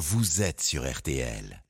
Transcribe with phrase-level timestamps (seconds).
[0.00, 1.62] vous êtes sur RTL.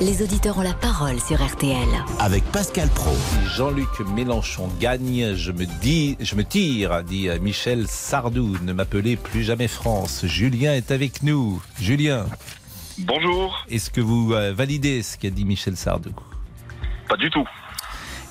[0.00, 1.88] Les auditeurs ont la parole sur RTL.
[2.20, 3.10] Avec Pascal Pro.
[3.56, 8.56] Jean-Luc Mélenchon gagne, je me dis, je me tire, dit Michel Sardou.
[8.62, 10.24] Ne m'appelez plus jamais France.
[10.26, 11.60] Julien est avec nous.
[11.80, 12.26] Julien.
[12.98, 13.66] Bonjour.
[13.68, 16.12] Est-ce que vous euh, validez ce qu'a dit Michel Sardou?
[17.08, 17.48] Pas du tout.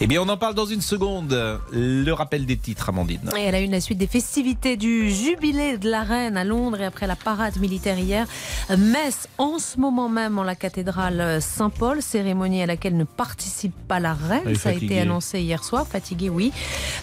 [0.02, 1.38] Eh bien, on en parle dans une seconde.
[1.73, 3.32] Le rappel des titres, Amandine.
[3.38, 6.79] Et elle a eu la suite des festivités du jubilé de la reine à Londres
[6.79, 8.25] et après la parade militaire hier.
[8.77, 14.00] Messe en ce moment même en la cathédrale Saint-Paul, cérémonie à laquelle ne participe pas
[14.00, 14.55] la reine.
[14.55, 15.00] Ça a été fatiguée.
[15.01, 16.54] annoncé hier soir, fatigué, oui.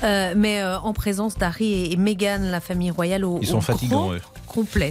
[0.02, 3.60] Euh, mais euh, en présence d'Harry et Meghan, la famille royale au, Ils sont au
[3.60, 4.23] fatigants, grand eux.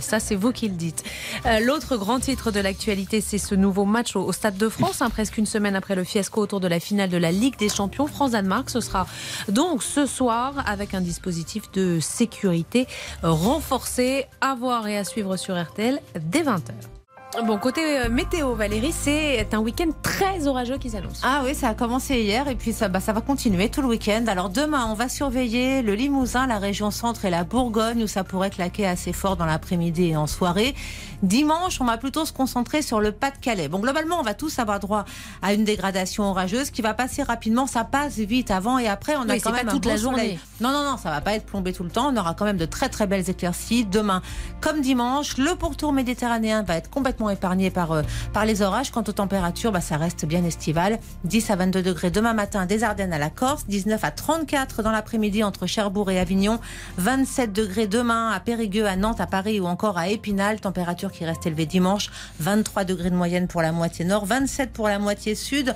[0.02, 1.04] Ça, c'est vous qui le dites.
[1.46, 5.02] Euh, L'autre grand titre de l'actualité, c'est ce nouveau match au, au Stade de France,
[5.02, 7.70] hein, presque une semaine après le fiasco autour de la finale de la Ligue des
[7.70, 8.08] Champions.
[8.08, 9.08] France-Danemark, ce sera
[9.48, 12.88] donc ce soir avec un dispositif de sécurité
[13.24, 16.95] euh, renforcé à voir et à suivre sur RTL dès 20h.
[17.44, 21.20] Bon, côté euh, météo, Valérie, c'est un week-end très orageux qui s'annonce.
[21.24, 23.88] Ah oui, ça a commencé hier et puis ça, bah, ça va continuer tout le
[23.88, 24.24] week-end.
[24.28, 28.24] Alors demain, on va surveiller le Limousin, la région centre et la Bourgogne où ça
[28.24, 30.76] pourrait claquer assez fort dans l'après-midi et en soirée.
[31.24, 33.68] Dimanche, on va plutôt se concentrer sur le Pas-de-Calais.
[33.68, 35.04] Bon, globalement, on va tous avoir droit
[35.42, 37.68] à une dégradation orageuse qui va passer rapidement.
[37.68, 39.16] Ça passe vite avant et après.
[39.18, 40.04] On a Oui, quand c'est même pas un toute la soleil.
[40.28, 40.40] journée.
[40.62, 42.12] Non, non, non, ça va pas être plombé tout le temps.
[42.14, 43.86] On aura quand même de très très belles éclaircies.
[43.86, 44.22] Demain,
[44.62, 48.02] comme dimanche, le pourtour méditerranéen va être complètement épargné par, euh,
[48.34, 48.92] par les orages.
[48.92, 51.00] Quant aux températures, bah, ça reste bien estival.
[51.24, 54.92] 10 à 22 degrés demain matin des Ardennes à la Corse, 19 à 34 dans
[54.92, 56.60] l'après-midi entre Cherbourg et Avignon,
[56.98, 61.26] 27 degrés demain à Périgueux, à Nantes, à Paris ou encore à Épinal, température qui
[61.26, 62.10] reste élevée dimanche,
[62.40, 65.74] 23 degrés de moyenne pour la moitié nord, 27 pour la moitié sud.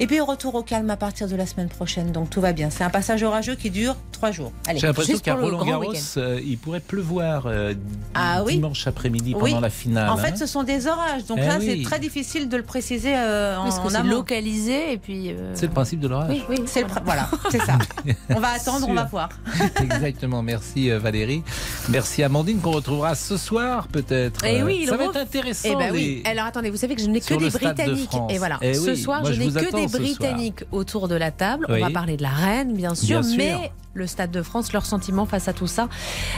[0.00, 2.70] Et puis retour au calme à partir de la semaine prochaine, donc tout va bien.
[2.70, 4.52] C'est un passage orageux qui dure trois jours.
[4.74, 6.20] J'ai l'impression qu'à pour le Roland grand Garros, week-end.
[6.20, 7.74] euh, il pourrait pleuvoir euh,
[8.14, 8.54] Ah oui.
[8.54, 9.50] dimanche après-midi Oui.
[9.50, 10.10] pendant la finale.
[10.10, 10.36] En fait, hein.
[10.36, 11.66] ce sont des orages, donc Eh là, oui.
[11.82, 14.10] c'est très difficile de le préciser euh, en, Parce que en c'est amont.
[14.10, 15.30] localisé et puis.
[15.30, 16.30] euh, c'est le principe de l'orage.
[16.30, 16.62] Oui, oui.
[16.66, 17.78] C'est le pr- voilà, c'est ça.
[18.30, 19.28] On va attendre, on va voir.
[19.80, 20.42] Exactement.
[20.42, 21.42] Merci Valérie.
[21.88, 24.44] Merci Amandine qu'on retrouvera ce soir peut-être.
[24.44, 25.68] Eh Euh, oui, ça va être intéressant.
[25.72, 26.22] Eh ben oui.
[26.24, 28.10] les- Alors attendez, vous savez que je n'ai que des de Britanniques.
[28.30, 30.02] Et voilà, Eh ce oui, soir, moi, je je n'ai que attends des soir.
[30.02, 31.66] Britanniques autour de la table.
[31.68, 33.20] On va parler de la reine, Bien sûr.
[33.36, 35.88] mais le Stade de France, leur sentiment face à tout ça,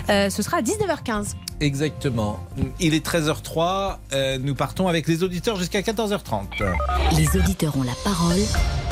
[0.08, 1.34] euh, ce sera à 19h15.
[1.60, 2.38] Exactement.
[2.80, 3.96] Il est 13h03.
[4.12, 6.44] euh, nous partons avec les auditeurs jusqu'à 14h30.
[7.16, 8.36] Les auditeurs ont la parole.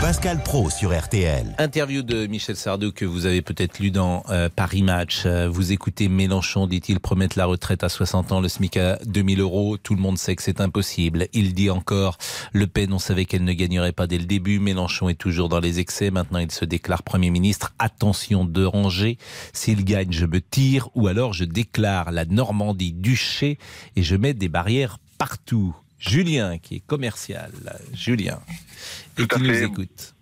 [0.00, 1.54] Pascal Pro sur RTL.
[1.58, 5.22] Interview de Michel Sardou que vous avez peut-être lu dans euh, Paris Match.
[5.25, 9.41] Euh, vous écoutez Mélenchon, dit-il, promettre la retraite à 60 ans, le SMIC à 2000
[9.41, 9.76] euros.
[9.78, 11.28] Tout le monde sait que c'est impossible.
[11.32, 12.19] Il dit encore,
[12.52, 14.58] Le Pen, on savait qu'elle ne gagnerait pas dès le début.
[14.58, 16.10] Mélenchon est toujours dans les excès.
[16.10, 17.72] Maintenant, il se déclare Premier ministre.
[17.78, 19.19] Attention de ranger.
[19.53, 23.59] S'il gagne, je me tire ou alors je déclare la Normandie duché
[23.97, 25.76] et je mets des barrières partout.
[25.98, 27.50] Julien, qui est commercial.
[27.94, 28.38] Julien.
[29.19, 29.64] Et qui nous fait.
[29.64, 30.14] écoute.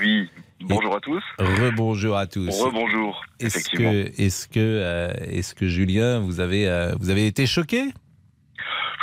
[0.00, 0.28] Oui,
[0.60, 1.22] bonjour à tous.
[1.38, 2.48] Rebonjour à tous.
[2.60, 7.46] Rebonjour, Est-ce que, est-ce que, euh, est-ce que Julien, vous avez, euh, vous avez été
[7.46, 7.92] choqué?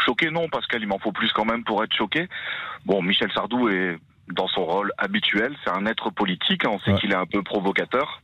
[0.06, 2.28] Choqué, non, Pascal, il m'en faut plus quand même pour être choqué.
[2.86, 3.98] Bon, Michel Sardou est
[4.34, 7.00] dans son rôle habituel, c'est un être politique, hein, on sait Ouais.
[7.00, 8.22] qu'il est un peu provocateur.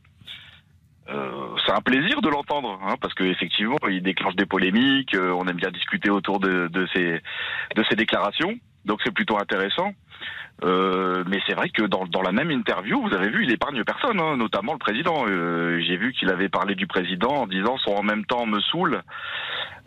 [1.08, 5.46] Euh, c'est un plaisir de l'entendre, hein, parce qu'effectivement, il déclenche des polémiques, euh, on
[5.46, 7.20] aime bien discuter autour de, ses,
[7.76, 9.92] de ses déclarations, donc c'est plutôt intéressant.
[10.62, 13.82] Euh, mais c'est vrai que dans, dans la même interview, vous avez vu, il épargne
[13.84, 15.24] personne, hein, notamment le président.
[15.28, 18.60] Euh, J'ai vu qu'il avait parlé du président en disant son en même temps me
[18.60, 19.02] saoule.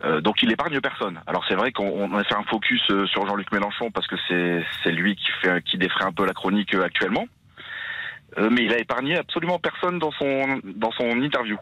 [0.03, 1.21] Euh, donc il épargne personne.
[1.25, 4.91] Alors c'est vrai qu'on on a fait un focus sur Jean-Luc Mélenchon parce que c'est
[4.91, 7.25] lui qui fait qui défraie un peu la chronique actuellement.
[8.37, 11.57] Euh, mais il a épargné absolument personne dans son dans son interview.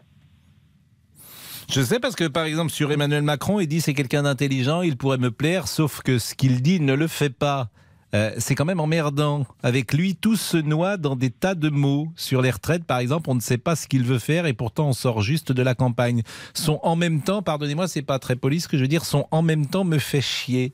[1.70, 4.96] Je sais parce que par exemple sur Emmanuel Macron, il dit c'est quelqu'un d'intelligent, il
[4.96, 7.68] pourrait me plaire, sauf que ce qu'il dit ne le fait pas.
[8.14, 9.46] Euh, c'est quand même emmerdant.
[9.62, 12.08] Avec lui, tout se noie dans des tas de mots.
[12.16, 14.88] Sur les retraites, par exemple, on ne sait pas ce qu'il veut faire et pourtant
[14.88, 16.22] on sort juste de la campagne.
[16.54, 19.26] Son en même temps, pardonnez-moi, c'est pas très poli ce que je veux dire, son
[19.32, 20.72] en même temps me fait chier.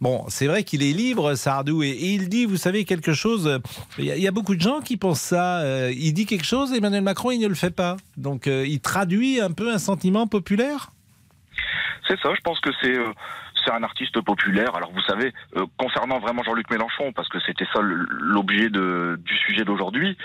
[0.00, 3.60] Bon, c'est vrai qu'il est libre, Sardou, et, et il dit, vous savez, quelque chose.
[3.98, 5.60] Il y, a- beaucoup de gens qui pensent ça.
[5.60, 7.96] euh, il dit quelque chose, Emmanuel Macron, il ne le fait pas.
[8.16, 10.90] Donc, euh, il traduit un peu un sentiment populaire?
[12.06, 12.94] C'est ça, je pense que c'est
[13.64, 14.74] c'est un artiste populaire.
[14.74, 19.64] Alors vous savez, euh, concernant vraiment Jean-Luc Mélenchon, parce que c'était ça l'objet du sujet
[19.64, 20.16] d'aujourd'hui,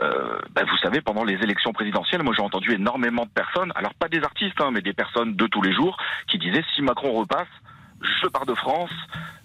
[0.00, 3.94] euh, ben, vous savez, pendant les élections présidentielles, moi j'ai entendu énormément de personnes, alors
[3.94, 5.96] pas des artistes, hein, mais des personnes de tous les jours,
[6.28, 7.48] qui disaient si Macron repasse,
[8.00, 8.90] je pars de France,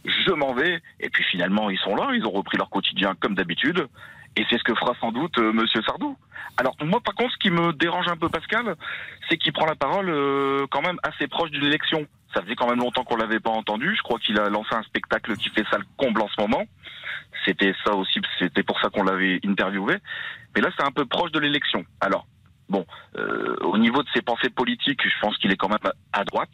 [0.06, 3.36] je m'en vais, et puis finalement ils sont là, ils ont repris leur quotidien comme
[3.36, 3.88] d'habitude.
[4.38, 6.16] Et c'est ce que fera sans doute euh, Monsieur Sardou.
[6.58, 8.76] Alors moi, par contre, ce qui me dérange un peu, Pascal,
[9.28, 12.06] c'est qu'il prend la parole euh, quand même assez proche d'une élection.
[12.36, 13.96] Ça faisait quand même longtemps qu'on l'avait pas entendu.
[13.96, 16.66] Je crois qu'il a lancé un spectacle qui fait ça le comble en ce moment.
[17.46, 19.98] C'était ça aussi, c'était pour ça qu'on l'avait interviewé.
[20.56, 21.84] Mais là, c'est un peu proche de l'élection.
[22.00, 22.28] Alors,
[22.70, 22.86] bon,
[23.18, 26.50] euh, au niveau de ses pensées politiques, je pense qu'il est quand même à droite.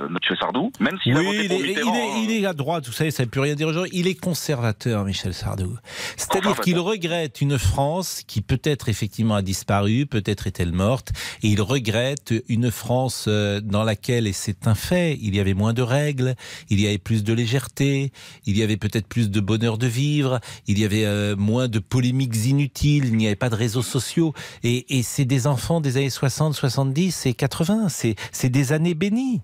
[0.00, 2.86] Euh, Monsieur Sardou, même s'il a voté il est, il, est, il est à droite,
[2.86, 3.90] vous savez, ça ne plus rien dire aujourd'hui.
[3.94, 5.76] Il est conservateur, Michel Sardou.
[6.16, 11.12] C'est-à-dire qu'il regrette une France qui peut-être effectivement a disparu, peut-être est-elle morte,
[11.42, 15.54] et il regrette une France euh, dans laquelle, et c'est un fait, il y avait
[15.54, 16.34] moins de règles,
[16.68, 18.12] il y avait plus de légèreté,
[18.44, 21.78] il y avait peut-être plus de bonheur de vivre, il y avait euh, moins de
[21.78, 25.96] polémiques inutiles, il n'y avait pas de réseaux sociaux, et, et c'est des enfants des
[25.96, 29.40] années 60, 70 et 80, c'est c'est des années bénies.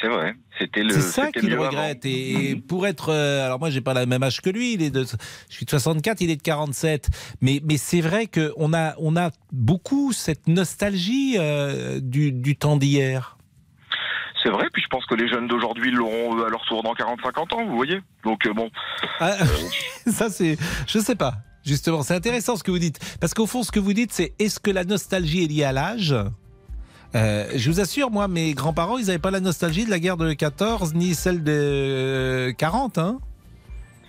[0.00, 0.34] C'est vrai.
[0.58, 0.90] C'était le.
[0.90, 2.04] C'est ça qu'il regrette.
[2.06, 3.10] Et pour être.
[3.10, 4.74] euh, alors, moi, j'ai pas le même âge que lui.
[4.74, 7.08] Il est de, je suis de 64, il est de 47.
[7.40, 12.76] Mais, mais c'est vrai qu'on a, on a beaucoup cette nostalgie euh, du, du temps
[12.76, 13.36] d'hier.
[14.42, 14.68] C'est vrai.
[14.72, 17.66] Puis je pense que les jeunes d'aujourd'hui l'auront euh, à leur tour dans 40-50 ans.
[17.66, 18.00] Vous voyez.
[18.24, 18.70] Donc euh, bon.
[19.18, 19.36] Ah,
[20.06, 20.56] ça, c'est.
[20.86, 21.34] Je sais pas.
[21.62, 22.98] Justement, c'est intéressant ce que vous dites.
[23.20, 25.72] Parce qu'au fond, ce que vous dites, c'est est-ce que la nostalgie est liée à
[25.72, 26.14] l'âge?
[27.14, 30.16] Euh, je vous assure, moi, mes grands-parents, ils n'avaient pas la nostalgie de la guerre
[30.16, 32.98] de 14 ni celle de euh, 40.
[32.98, 33.18] Hein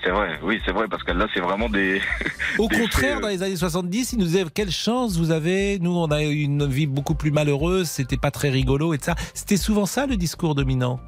[0.03, 0.39] C'est vrai.
[0.43, 2.01] Oui, c'est vrai parce que là, c'est vraiment des.
[2.59, 5.31] Au Des contraire, faits, euh, dans les années 70, ils nous disaient quelle chance vous
[5.31, 5.79] avez.
[5.79, 7.87] Nous, on a eu une vie beaucoup plus malheureuse.
[7.89, 9.15] C'était pas très rigolo et ça.
[9.33, 10.99] C'était souvent ça le discours dominant.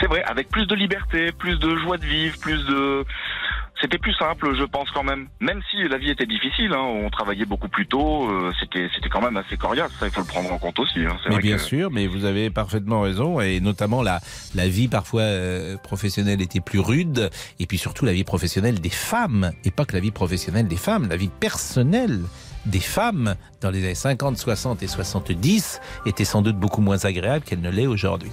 [0.00, 0.22] C'est vrai.
[0.24, 3.04] Avec plus de liberté, plus de joie de vivre, plus de.
[3.82, 5.26] C'était plus simple, je pense quand même.
[5.40, 9.08] Même si la vie était difficile, hein, on travaillait beaucoup plus tôt, euh, c'était c'était
[9.08, 9.90] quand même assez coriace.
[9.98, 11.00] Ça, il faut le prendre en compte aussi.
[11.00, 11.16] Hein.
[11.26, 14.20] Mais vrai bien que- sûr, mais vous avez parfaitement raison, et notamment la,
[14.54, 18.88] la vie parfois euh, professionnelle était plus rude, et puis surtout la vie professionnelle des
[18.90, 22.20] femmes, et pas que la vie professionnelle des femmes, la vie personnelle
[22.66, 27.44] des femmes dans les années 50, 60 et 70 était sans doute beaucoup moins agréable
[27.44, 28.30] qu'elle ne l'est aujourd'hui.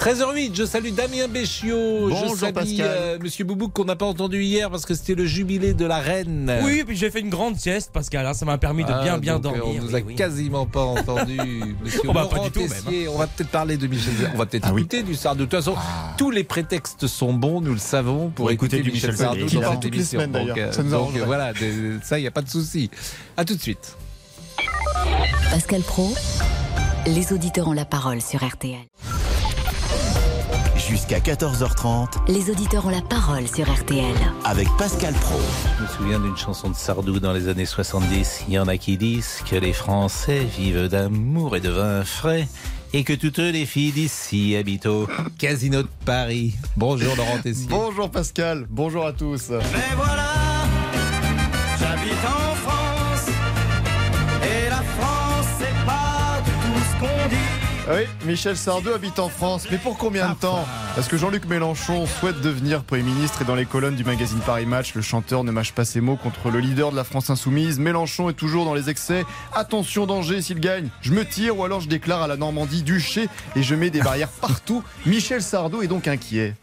[0.00, 2.86] 13h08, je salue Damien Béchiot, je Bonjour, salue Pascal.
[2.88, 5.98] euh, Monsieur Boubouk qu'on n'a pas entendu hier parce que c'était le jubilé de la
[5.98, 6.52] reine.
[6.62, 8.24] Oui, puis j'ai fait une grande sieste, Pascal.
[8.26, 9.80] hein, ça m'a permis de bien, Ah, bien donc, euh, dormir.
[9.82, 10.14] On nous a oui.
[10.14, 11.36] quasiment pas entendu.
[11.82, 13.08] Monsieur pas Laurent du tout, même, Tessier.
[13.08, 14.30] On va peut-être parler de Michel Sardou.
[14.34, 14.82] On va peut-être Ah oui.
[14.82, 15.40] écouter du Sardou.
[15.40, 15.74] De toute façon,
[16.18, 19.26] tous les prétextes sont bons, nous le savons, pour Pour écouter, écouter du Michel Michel
[19.26, 20.20] Sardou dans toutes les émission.
[20.20, 20.54] semaines, d'ailleurs.
[20.56, 21.24] Donc, euh, Ça nous donc, arrangerait.
[21.26, 22.90] voilà, de- ça, il n'y a pas de souci.
[23.36, 23.96] À tout de suite.
[25.50, 26.14] Pascal Pro,
[27.06, 28.76] les auditeurs ont la parole sur RTL.
[30.88, 34.04] Jusqu'à 14h30 Les auditeurs ont la parole sur RTL.
[34.44, 35.38] avec Pascal Pro.
[35.78, 38.44] Je me souviens d'une chanson de Sardou dans les années 70.
[38.48, 42.46] Il y en a qui disent que les Français vivent d'amour et de vin frais.
[42.92, 46.54] Et que toutes les filles d'ici habitent au Casino de Paris.
[46.76, 47.66] Bonjour Laurent Tessier.
[47.68, 49.50] Bonjour Pascal, bonjour à tous.
[49.50, 50.28] Mais voilà,
[51.78, 52.45] j'habite en
[57.88, 60.66] Oui, Michel Sardou habite en France, mais pour combien de temps
[60.96, 64.66] Parce que Jean-Luc Mélenchon souhaite devenir Premier ministre et dans les colonnes du magazine Paris
[64.66, 67.78] Match, le chanteur ne mâche pas ses mots contre le leader de la France insoumise.
[67.78, 69.24] Mélenchon est toujours dans les excès.
[69.54, 70.88] Attention, danger s'il gagne.
[71.00, 74.00] Je me tire ou alors je déclare à la Normandie duché et je mets des
[74.00, 74.82] barrières partout.
[75.04, 76.54] Michel Sardou est donc inquiet.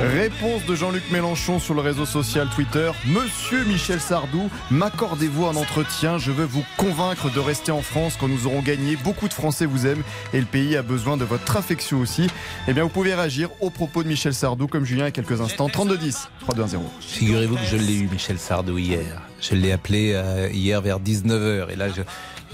[0.00, 2.92] Réponse de Jean-Luc Mélenchon sur le réseau social Twitter.
[3.06, 6.18] Monsieur Michel Sardou, m'accordez-vous un entretien?
[6.18, 8.94] Je veux vous convaincre de rester en France quand nous aurons gagné.
[8.94, 12.28] Beaucoup de Français vous aiment et le pays a besoin de votre affection aussi.
[12.68, 15.10] Eh bien, vous pouvez réagir aux propos de Michel Sardou comme Julien il y a
[15.10, 15.68] quelques instants.
[15.68, 16.78] 3210 3210.
[17.00, 19.20] Figurez-vous que je l'ai eu, Michel Sardou, hier.
[19.40, 21.70] Je l'ai appelé euh, hier vers 19h.
[21.72, 22.02] Et là, je,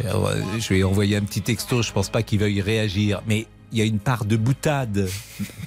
[0.06, 1.82] euh, je lui ai envoyé un petit texto.
[1.82, 3.20] Je pense pas qu'il veuille réagir.
[3.26, 5.08] Mais il y a une part de boutade.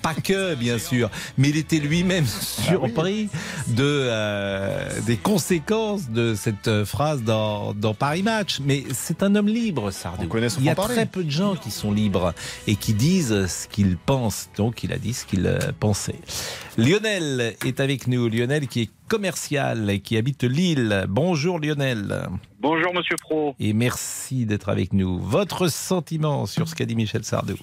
[0.01, 1.09] Pas que, bien sûr.
[1.37, 3.27] Mais il était lui-même surpris
[3.67, 8.61] de, euh, des conséquences de cette euh, phrase dans, dans Paris Match.
[8.63, 10.29] Mais c'est un homme libre, Sardou.
[10.57, 12.33] Il y a très peu de gens qui sont libres
[12.65, 14.49] et qui disent ce qu'ils pensent.
[14.55, 16.21] Donc, il a dit ce qu'il euh, pensait.
[16.77, 18.29] Lionel est avec nous.
[18.29, 21.05] Lionel qui est commercial et qui habite Lille.
[21.09, 22.29] Bonjour Lionel.
[22.61, 23.53] Bonjour Monsieur Pro.
[23.59, 25.19] Et merci d'être avec nous.
[25.19, 27.57] Votre sentiment sur ce qu'a dit Michel Sardou?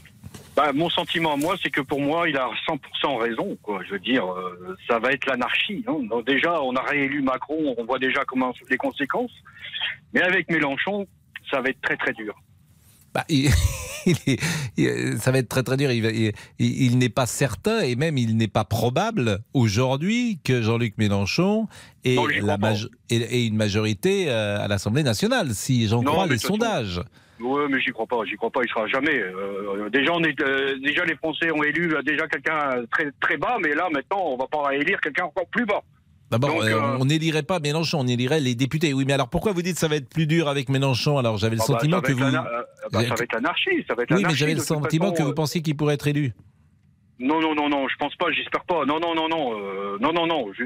[0.56, 3.56] Bah, mon sentiment, moi, c'est que pour moi, il a 100% raison.
[3.62, 3.80] Quoi.
[3.86, 5.84] Je veux dire, euh, ça va être l'anarchie.
[5.88, 5.98] hein.
[6.08, 9.32] Donc déjà, on a réélu Macron, on voit déjà comment les conséquences.
[10.12, 11.06] Mais avec Mélenchon,
[11.50, 12.34] ça va être très très dur.
[13.12, 13.50] Bah, il-
[14.06, 14.40] il est-
[14.76, 15.90] il- ça va être très très dur.
[15.90, 21.66] Il, n'est pas certain et même il n'est pas probable aujourd'hui que Jean-Luc Mélenchon
[22.04, 27.00] ait, Non, la majo- une majorité euh, à l'Assemblée nationale, si j'en crois les sondages.
[27.40, 29.18] Ouais, mais j'y crois pas, j'y crois pas, il sera jamais.
[29.18, 33.36] Euh, déjà, on est, euh, déjà, les Français ont élu euh, déjà quelqu'un très, très
[33.36, 35.82] bas, mais là, maintenant, on va pas élire quelqu'un encore plus bas.
[36.30, 38.92] D'abord, euh, on n'élirait pas Mélenchon, on élirait les députés.
[38.94, 41.18] Oui, mais alors pourquoi vous dites que ça va être plus dur avec Mélenchon?
[41.18, 42.22] Alors j'avais le Ah bah, sentiment que vous.
[42.22, 42.30] euh,
[42.92, 45.22] bah, ça va être l'anarchie, ça va être Oui, mais j'avais le sentiment façon, que
[45.28, 46.32] vous pensiez qu'il pourrait être élu.
[47.18, 48.84] Non, non, non, non, je pense pas, j'espère pas.
[48.84, 50.64] Non, non, non, non, non, non, non, je,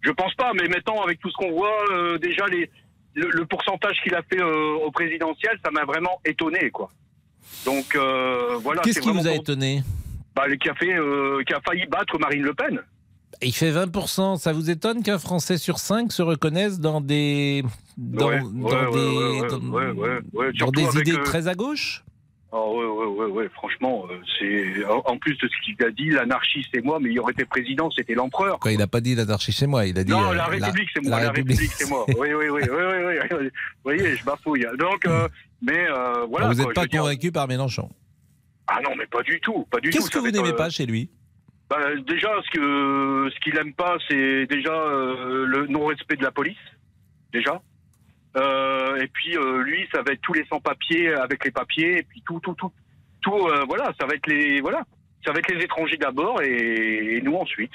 [0.00, 0.52] je pense pas.
[0.54, 2.68] Mais maintenant, avec tout ce qu'on voit, déjà les,
[3.16, 6.90] le, le pourcentage qu'il a fait euh, au présidentiel, ça m'a vraiment étonné, quoi.
[7.64, 8.82] Donc euh, voilà.
[8.82, 9.82] Qu'est-ce qui vous a étonné
[10.36, 12.78] bah, qui a fait, euh, qui a failli battre Marine Le Pen.
[13.42, 14.36] Il fait 20%.
[14.38, 17.64] Ça vous étonne qu'un Français sur 5 se reconnaisse dans des,
[17.96, 19.38] dans, Ouais, dans ouais, ouais, des,
[20.34, 22.04] ouais, dans- dans idées euh, très à gauche?
[22.52, 26.10] Ah ouais, ouais, ouais, ouais, franchement, euh, c'est en plus de ce qu'il a dit,
[26.10, 28.60] l'anarchie c'est moi, mais il aurait été président, c'était l'empereur.
[28.60, 30.12] Quoi, Il n'a pas dit l'anarchie chez moi, il a dit.
[30.12, 31.20] Non, euh, la République, c'est moi.
[31.20, 32.06] La, République, c'est moi.
[32.16, 33.36] Oui, oui, oui, oui, oui.
[33.40, 33.50] Vous
[33.82, 34.64] voyez, je bafouille.
[34.78, 35.28] Donc, euh,
[35.60, 35.86] mais
[36.28, 36.48] voilà.
[36.48, 37.90] vous n'êtes pas convaincu par Mélenchon?
[38.68, 39.98] Ah non, mais pas du tout, pas du tout.
[39.98, 41.10] Qu'est-ce que vous n'aimez pas chez lui?
[41.68, 46.56] Bah, Déjà, ce que ce qu'il aime pas, c'est déjà le non-respect de la police,
[47.32, 47.60] déjà.
[48.36, 52.02] Euh, et puis euh, lui, ça va être tous les sans-papiers avec les papiers, et
[52.02, 52.72] puis tout, tout, tout,
[53.22, 53.34] tout.
[53.34, 54.82] euh, voilà, ça va être les, voilà,
[55.24, 57.72] ça va être les étrangers d'abord et, et nous ensuite.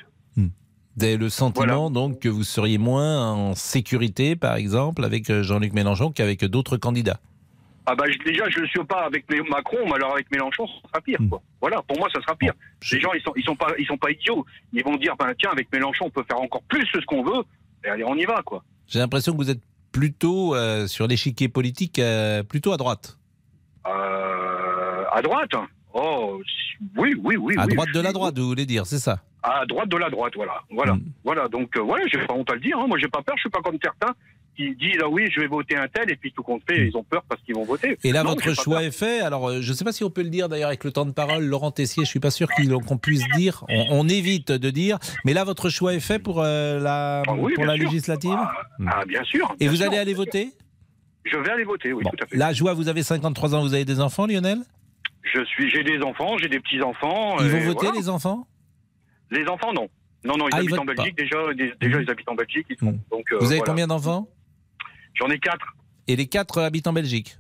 [1.02, 6.12] Avez le sentiment donc que vous seriez moins en sécurité, par exemple, avec Jean-Luc Mélenchon
[6.12, 7.20] qu'avec d'autres candidats?
[7.88, 11.02] Ah bah déjà je le suis pas avec Macron, mais alors avec Mélenchon ça sera
[11.02, 11.20] pire.
[11.30, 11.42] Quoi.
[11.62, 12.54] Voilà, pour moi ça sera pire.
[12.92, 14.46] Les gens ils sont ils sont pas ils sont pas idiots.
[14.74, 17.44] Ils vont dire ben tiens avec Mélenchon on peut faire encore plus ce qu'on veut.
[17.84, 18.64] Et allez on y va quoi.
[18.86, 23.18] J'ai l'impression que vous êtes plutôt euh, sur l'échiquier politique, euh, plutôt à droite.
[23.88, 25.52] Euh, à droite?
[25.94, 26.40] Oh
[26.98, 27.56] oui oui oui.
[27.58, 29.20] à oui, droite de la droite, vous voulez dire, c'est ça?
[29.44, 31.02] À droite de la droite voilà voilà Hmm.
[31.24, 32.78] voilà donc ouais j'ai pas honte à le dire.
[32.78, 32.86] Hein.
[32.88, 33.36] Moi j'ai pas peur.
[33.38, 34.14] Je suis pas comme certains
[34.56, 36.96] qui disent ah oui je vais voter un tel et puis tout compte fait ils
[36.98, 37.98] ont peur parce qu'ils vont voter.
[38.04, 39.22] Et là, Non, votre choix est fait.
[39.22, 41.06] Alors, euh, je ne sais pas si on peut le dire d'ailleurs avec le temps
[41.06, 41.44] de parole.
[41.46, 43.64] Laurent Tessier, je suis pas sûr qu'il- qu'on puisse dire.
[43.70, 44.98] On, on évite de dire.
[45.26, 47.86] Mais là, votre choix est fait pour euh, la, Ah oui, pour la sûr.
[47.86, 48.38] législative
[48.88, 49.56] Ah bien sûr.
[49.60, 49.88] Et vous sûr.
[49.88, 50.50] allez aller voter?
[51.24, 52.36] Je vais aller voter oui Bon, tout à fait.
[52.38, 53.62] Là, je vois, vous avez 53 ans.
[53.62, 54.60] Vous avez des enfants, Lionel?
[55.34, 57.38] Je suis, j'ai des enfants, j'ai des petits enfants.
[57.40, 58.00] Ils vont voter, voilà.
[58.00, 58.48] les enfants?
[59.30, 59.88] Les enfants, non.
[60.26, 61.38] Non, non, ils Ah, ils habitent en Belgique déjà.
[61.80, 62.66] déjà, ils habitent en Belgique.
[62.70, 63.64] Ils sont, donc, euh, Vous avez voilà.
[63.72, 64.28] combien d'enfants?
[65.16, 65.66] J'en ai quatre.
[66.08, 67.38] Et les quatre habitent en Belgique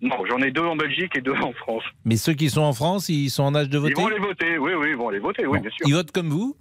[0.00, 1.82] Non, j'en ai deux en Belgique et deux en France.
[2.04, 4.18] Mais ceux qui sont en France, ils sont en âge de voter Ils vont aller
[4.18, 4.58] voter.
[4.58, 5.46] Oui, oui, ils vont aller voter.
[5.46, 5.62] Oui, Bon.
[5.62, 5.86] bien sûr.
[5.88, 6.56] Ils votent comme vous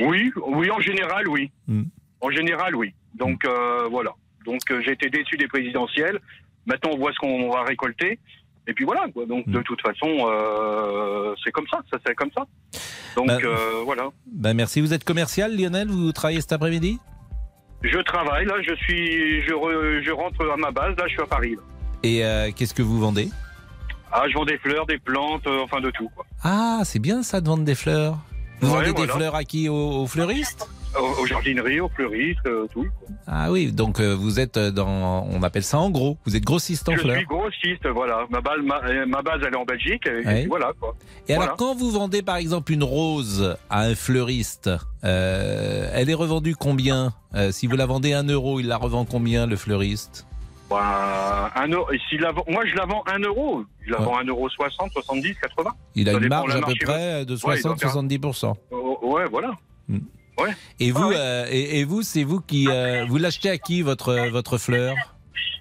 [0.00, 1.50] Oui, oui, en général, oui.
[1.66, 1.84] Hmm.
[2.20, 2.94] En général, oui.
[3.14, 4.10] Donc euh, voilà.
[4.46, 6.18] Donc euh, j'ai été déçu des présidentielles.
[6.66, 8.18] Maintenant, on voit ce qu'on va récolter.
[8.66, 9.06] Et puis voilà.
[9.12, 9.26] Quoi.
[9.26, 9.52] Donc Hmm.
[9.52, 11.80] de toute façon, euh, c'est comme ça.
[11.92, 12.46] Ça c'est comme ça.
[13.16, 14.08] Donc Bah, euh, voilà.
[14.26, 14.80] Ben merci.
[14.80, 15.88] Vous êtes commercial, Lionel?
[15.88, 16.98] Vous travaillez cet après-midi?
[17.82, 18.54] Je travaille là.
[18.62, 20.96] Je suis, je, re- je rentre à ma base.
[20.96, 21.54] Là, je suis à Paris.
[21.56, 21.62] là.
[22.02, 23.28] Et euh, qu'est-ce que vous vendez?
[24.12, 26.08] Ah, je vends des fleurs, des plantes, euh, enfin de tout.
[26.14, 26.24] Quoi.
[26.42, 28.18] Ah, c'est bien ça de vendre des fleurs.
[28.60, 29.06] Vous Ouais, vendez voilà.
[29.06, 29.68] des fleurs à qui?
[29.68, 30.68] Aux, aux fleuristes?
[30.98, 32.86] Aux, aux jardineries, aux fleuristes, euh, tout.
[33.26, 36.18] Ah oui, donc euh, vous êtes dans, on appelle ça en gros.
[36.26, 37.16] Vous êtes grossiste en je fleurs.
[37.16, 38.26] suis grossiste, voilà.
[38.28, 40.04] Ma base, ma, euh, ma base, elle est en Belgique.
[40.06, 40.46] Et, Ouais.
[40.48, 40.72] voilà.
[40.80, 40.96] Quoi.
[41.28, 41.44] Et Voilà.
[41.52, 44.68] alors, quand vous vendez par exemple une rose à un fleuriste,
[45.04, 47.12] euh, elle est revendue combien?
[47.36, 50.26] Euh, Si vous la vendez un euro, il la revend combien le fleuriste?
[50.68, 51.86] Bah, un euro.
[52.18, 53.64] La moi, je la vends 1 euro.
[53.86, 54.04] Je la Ouais.
[54.06, 55.70] vends 1 euro 60, 70, 80.
[55.94, 58.56] Il a Ça une marge à peu près de Ouais, il doit faire- 60-70%.
[58.72, 59.18] Oh,
[60.42, 60.54] ouais.
[60.78, 61.14] Et vous, Ah ouais.
[61.16, 64.94] euh, et, et vous, c'est vous qui euh, vous l'achetez à qui votre votre fleur?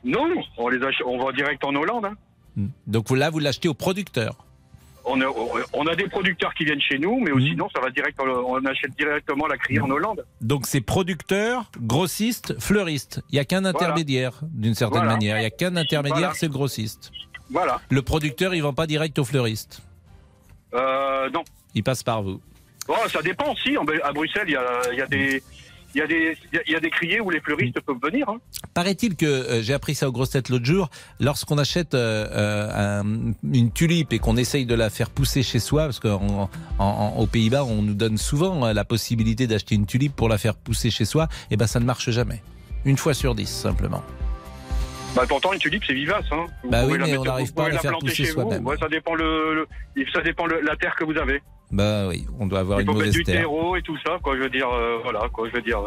[0.03, 2.05] Non, on les achète, on va direct en Hollande.
[2.05, 2.15] hein.
[2.87, 4.35] Donc vous- là, vous l'achetez au producteur.
[5.05, 5.25] On a,
[5.73, 7.41] on a des producteurs qui viennent chez nous, mais Mhm.
[7.41, 10.23] sinon, ça va direct, on achète directement la criée en Hollande.
[10.41, 13.21] Donc c'est producteur, grossiste, fleuriste.
[13.31, 15.13] Il n'y a qu'un intermédiaire d'une certaine Voilà.
[15.13, 15.37] manière.
[15.37, 16.33] Il n'y a qu'un intermédiaire, Voilà.
[16.35, 17.11] c'est le grossiste.
[17.49, 17.81] Voilà.
[17.89, 19.81] Le producteur, il vend pas direct au fleuriste.
[20.75, 21.43] Euh, non.
[21.73, 22.39] Il passe par vous.
[22.89, 23.53] Oh, ça dépend
[23.85, 25.41] Bel- À Bruxelles, il y a, il y a des.
[25.95, 28.29] Il y, a des, il y a des criers où les fleuristes peuvent venir.
[28.29, 28.37] hein.
[28.75, 30.87] Paraît-il que euh, j'ai appris ça aux grosses têtes l'autre jour.
[31.19, 35.57] Lorsqu'on achète euh, euh, un- une tulipe et qu'on essaye de la faire pousser chez
[35.57, 40.29] soi, parce qu'aux Pays-Bas, on nous donne souvent euh, la possibilité d'acheter une tulipe pour
[40.29, 42.43] la faire pousser chez soi, et ben ça ne marche jamais.
[42.85, 44.03] Une fois sur dix simplement.
[45.15, 46.25] Bah, pourtant, une tulipe, c'est vivace.
[46.31, 46.45] Hein.
[46.63, 48.63] Vous Bah oui, la mais on n'arrive pas à pouvez la faire pousser soi-même.
[48.63, 49.55] Ouais, ça dépend le,
[49.95, 51.41] le- ça dépend le- la terre que vous avez.
[51.71, 53.41] Bah oui, on doit avoir une mauvaise du terre.
[53.41, 54.35] terreau et tout ça, quoi.
[54.35, 55.47] Je veux dire, euh, voilà, quoi.
[55.49, 55.79] Je veux dire.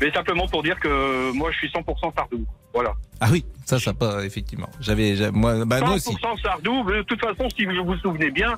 [0.00, 2.44] Mais simplement pour dire que moi, je suis 100% sardou.
[2.72, 2.94] Voilà.
[3.20, 4.68] Ah oui, ça, ça pas effectivement.
[4.80, 6.14] J'avais, j'a- moi, bah, moi aussi.
[6.14, 6.82] 100% sardou.
[6.84, 8.54] De toute façon, si vous vous souvenez bien,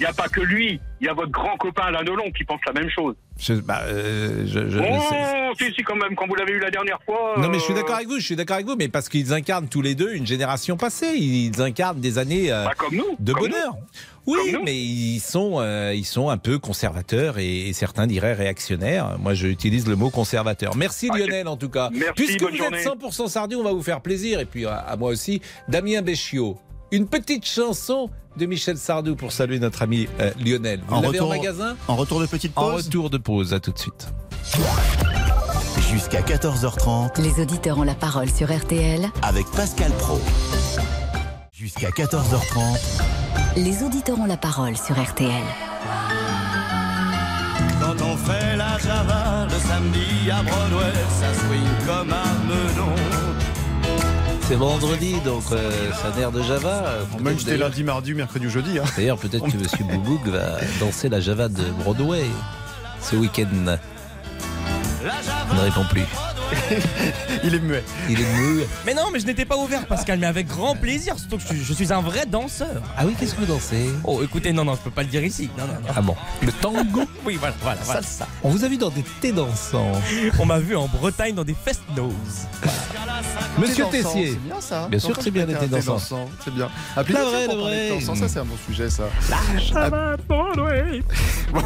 [0.00, 0.80] n'y a pas que lui.
[1.00, 3.14] Il y a votre grand copain Alain Delon qui pense la même chose.
[3.38, 6.70] Je, bah, euh, je- je- oh, si, si, quand même, quand vous l'avez eu la
[6.70, 7.34] dernière fois.
[7.38, 9.08] Non mais je suis euh, d'accord avec vous, je suis d'accord avec vous, mais parce
[9.08, 12.94] qu'ils incarnent tous les deux une génération passée, ils incarnent des années euh, Bah, comme
[12.96, 13.16] nous.
[13.18, 13.72] de comme bonheur.
[14.26, 14.34] nous.
[14.34, 19.16] Oui, mais ils sont, euh, ils sont un peu conservateurs et, et certains diraient réactionnaires.
[19.18, 20.76] Moi, j'utilise le mot conservateur.
[20.76, 21.88] Merci Ah, Lionel en tout cas.
[21.92, 22.78] Merci, Puisque bonne vous journée.
[22.78, 26.02] êtes 100% Sardou, on va vous faire plaisir et puis à, à moi aussi, Damien
[26.02, 26.58] Béchiot.
[26.92, 30.80] Une petite chanson de Michel Sardou pour saluer notre ami euh, Lionel.
[30.88, 33.52] Vous En l'avez en retour- magasin En retour de petite En pause, retour de pause,
[33.54, 34.08] à tout de suite.
[35.90, 39.08] jusqu'à 14h30 Les auditeurs ont la parole sur RTL.
[39.22, 40.20] avec Pascal Pro.
[41.52, 42.78] Jusqu'à 14h30,
[43.56, 45.30] Les auditeurs ont la parole sur RTL.
[47.82, 52.94] Quand on fait la java le samedi à Broadway, ça swing comme un melon.
[54.50, 56.82] C'est vendredi, donc euh, c'est un air de Java.
[57.20, 58.80] Même si c'était D'ailleurs- lundi, mardi, mercredi ou jeudi.
[58.80, 58.84] hein.
[58.96, 62.24] D'ailleurs, peut-être que Monsieur Boubouk va danser la Java de Broadway
[63.00, 63.46] ce week-end.
[65.52, 66.02] Il ne répond plus.
[67.44, 67.82] Il est muet.
[68.08, 68.66] Il est muet.
[68.86, 71.18] Mais non, mais je n'étais pas ouvert, Pascal, mais avec grand plaisir.
[71.18, 72.82] Surtout que je, suis- je suis un vrai danseur.
[72.96, 73.90] Ah oui, qu'est-ce que vous dansez?
[74.04, 75.48] Oh, écoutez, non, non, je peux pas le dire ici.
[75.58, 75.88] Non, non, non.
[75.96, 77.02] Ah bon Le tango?
[77.24, 77.80] Oui, voilà, voilà.
[77.84, 78.02] voilà.
[78.02, 78.26] Salsa.
[78.42, 79.92] On vous a vu dans des thés dansants.
[80.38, 82.12] On m'a vu en Bretagne dans des fest-nose.
[83.58, 84.30] Monsieur Thé dansant, Tessier.
[84.32, 84.88] C'est bien ça.
[84.88, 86.28] Bien sûr que c'est bien, les les thés dansants.
[86.44, 86.68] C'est bien.
[86.96, 88.00] Appelez-nous La vraie, pour la parler de vraie.
[88.00, 89.04] dansant, Ça, c'est un bon sujet, ça.
[91.52, 91.62] Bon,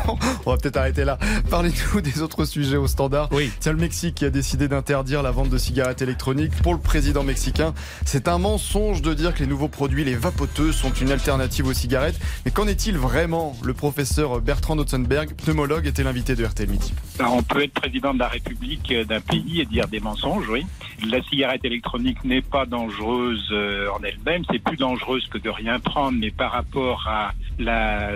[0.46, 1.18] on va peut-être arrêter là.
[1.50, 3.28] Parlez-nous des autres sujets au standard.
[3.32, 3.52] Oui.
[3.60, 7.23] Tiens, le Mexique qui a décidé d'interdire la vente de cigarettes électroniques pour le président
[7.23, 7.75] mexicain.
[8.04, 11.73] C'est un mensonge de dire que les nouveaux produits, les vapoteux, sont une alternative aux
[11.73, 12.19] cigarettes.
[12.45, 13.54] Mais qu'en est-il vraiment?
[13.62, 16.93] Le professeur Bertrand Otzenberg, pneumologue, était l'invité de RTL Midi.
[17.21, 20.66] On peut être président de la République euh, d'un pays et dire des mensonges, oui.
[21.09, 25.78] La cigarette électronique n'est pas dangereuse euh, en elle-même, c'est plus dangereuse que de rien
[25.78, 28.11] prendre, mais par rapport à la,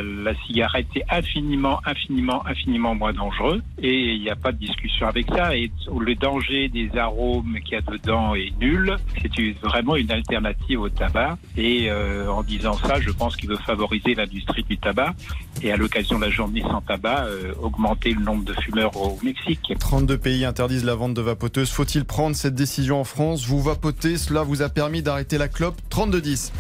[0.46, 3.62] cigarette, c'est infiniment, infiniment, infiniment moins dangereux.
[3.80, 5.56] Et il n'y a pas de discussion avec ça.
[5.56, 8.96] Et le danger des arômes qu'il y a dedans est nul.
[9.20, 11.38] C'est vraiment une alternative au tabac.
[11.56, 15.14] Et euh, en disant ça, je pense qu'il veut favoriser l'industrie du tabac
[15.62, 19.18] et à l'occasion de la journée sans tabac, euh, augmenter le nombre de fumeurs au
[19.22, 19.72] Mexique.
[19.78, 21.70] 32 pays interdisent la vente de vapoteuses.
[21.70, 23.46] Faut-il prendre cette décision en France?
[23.46, 26.52] Vous vapotez, cela vous a permis d'arrêter la clope 32-10.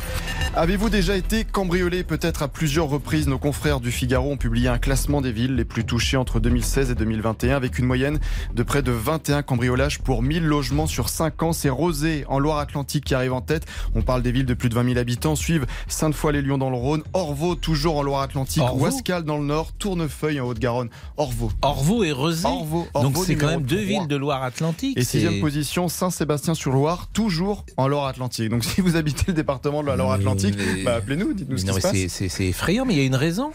[0.56, 4.76] Avez-vous déjà été cambriolé Peut-être à plusieurs reprises, nos confrères du Figaro ont publié un
[4.76, 8.18] classement des villes les plus touchées entre 2016 et 2021 avec une moyenne
[8.54, 11.52] de près de 21 cambriolages pour 1000 logements sur 5 ans.
[11.54, 13.64] C'est Rosé en Loire-Atlantique qui arrive en tête.
[13.94, 15.34] On parle des villes de plus de 20 000 habitants.
[15.34, 20.46] Suivent Sainte-Foy-les-Lyons dans le Rhône, Orvaux toujours en Loire-Atlantique, Ouascal dans le Nord, Tournefeuille en
[20.48, 21.50] Haute-Garonne, Orvaux.
[21.62, 22.46] Orvaux et Rezé.
[22.46, 23.86] Orvaux, Donc c'est quand même deux 3.
[23.86, 24.98] villes de Loire-Atlantique.
[24.98, 28.50] Et sixième position, Saint-Sébastien-sur-Loire, toujours en Loire-Atlantique.
[28.50, 31.72] Donc si vous habitez le département de la Loire-Atlantique, Mais- bah, appelez-nous, dites-nous ce qui
[31.72, 31.96] se passe.
[32.28, 33.52] c'est effrayant, mais il y a une raison.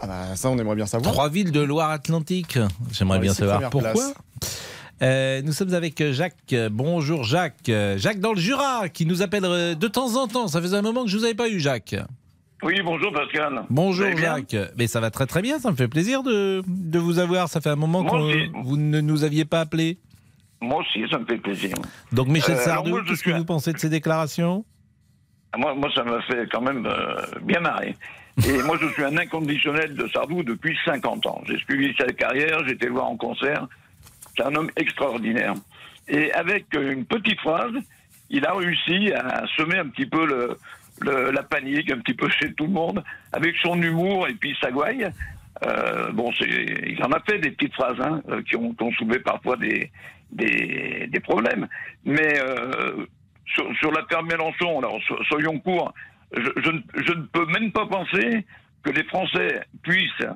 [0.00, 1.12] Ah bah, ça, on aimerait bien savoir.
[1.12, 2.58] Trois villes de Loire-Atlantique.
[2.92, 3.92] J'aimerais les bien savoir pourquoi.
[5.02, 6.54] Euh, nous sommes avec Jacques.
[6.70, 7.70] Bonjour Jacques.
[7.96, 10.48] Jacques dans le Jura qui nous appelle euh, de temps en temps.
[10.48, 11.94] Ça faisait un moment que je vous avais pas eu Jacques.
[12.62, 13.64] Oui, bonjour Pascal.
[13.70, 14.56] Bonjour Jacques.
[14.76, 15.58] Mais ça va très très bien.
[15.60, 17.48] Ça me fait plaisir de, de vous avoir.
[17.48, 19.98] Ça fait un moment que vous ne nous aviez pas appelé.
[20.60, 21.76] Moi aussi, ça me fait plaisir.
[22.12, 24.64] Donc Michel Euh, Sardou, moi, qu'est-ce que un- vous pensez de ces déclarations?
[25.56, 27.94] Moi, moi, ça m'a fait quand même euh, bien marrer.
[28.46, 31.42] Et moi, je suis un inconditionnel de Sardou depuis 50 ans.
[31.46, 33.66] J'ai suivi sa carrière, j'ai été voir en concert.
[34.36, 35.54] C'est un homme extraordinaire.
[36.06, 37.72] Et avec une petite phrase,
[38.30, 40.56] il a réussi à semer un petit peu le,
[41.00, 44.56] le- la panique, un petit peu chez tout le monde, avec son humour et puis
[44.60, 45.08] sa gouaille.
[45.66, 48.92] Euh, bon, il en a fait des petites phrases hein, euh, qui, ont, qui ont
[48.92, 49.90] soulevé parfois des,
[50.30, 51.66] des, des problèmes.
[52.04, 53.04] Mais euh,
[53.46, 55.92] sur, sur l'affaire Mélenchon, alors so- soyons courts,
[56.32, 58.44] je, ne- peux même pas penser
[58.82, 60.26] que les Français puissent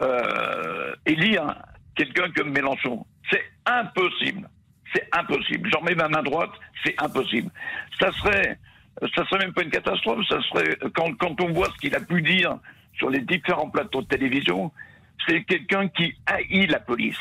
[0.00, 1.54] euh, élire
[1.94, 3.04] quelqu'un comme Mélenchon.
[3.30, 4.48] C'est impossible.
[4.94, 5.70] C'est impossible.
[5.72, 6.50] J'en mets ma main droite,
[6.84, 7.50] c'est impossible.
[7.98, 8.58] Ça serait,
[9.14, 10.26] ça serait même pas une catastrophe.
[10.28, 12.58] Ça serait quand, on voit ce qu'il a pu dire
[12.98, 14.70] sur les différents plateaux de télévision,
[15.26, 17.18] c'est quelqu'un qui haït la police.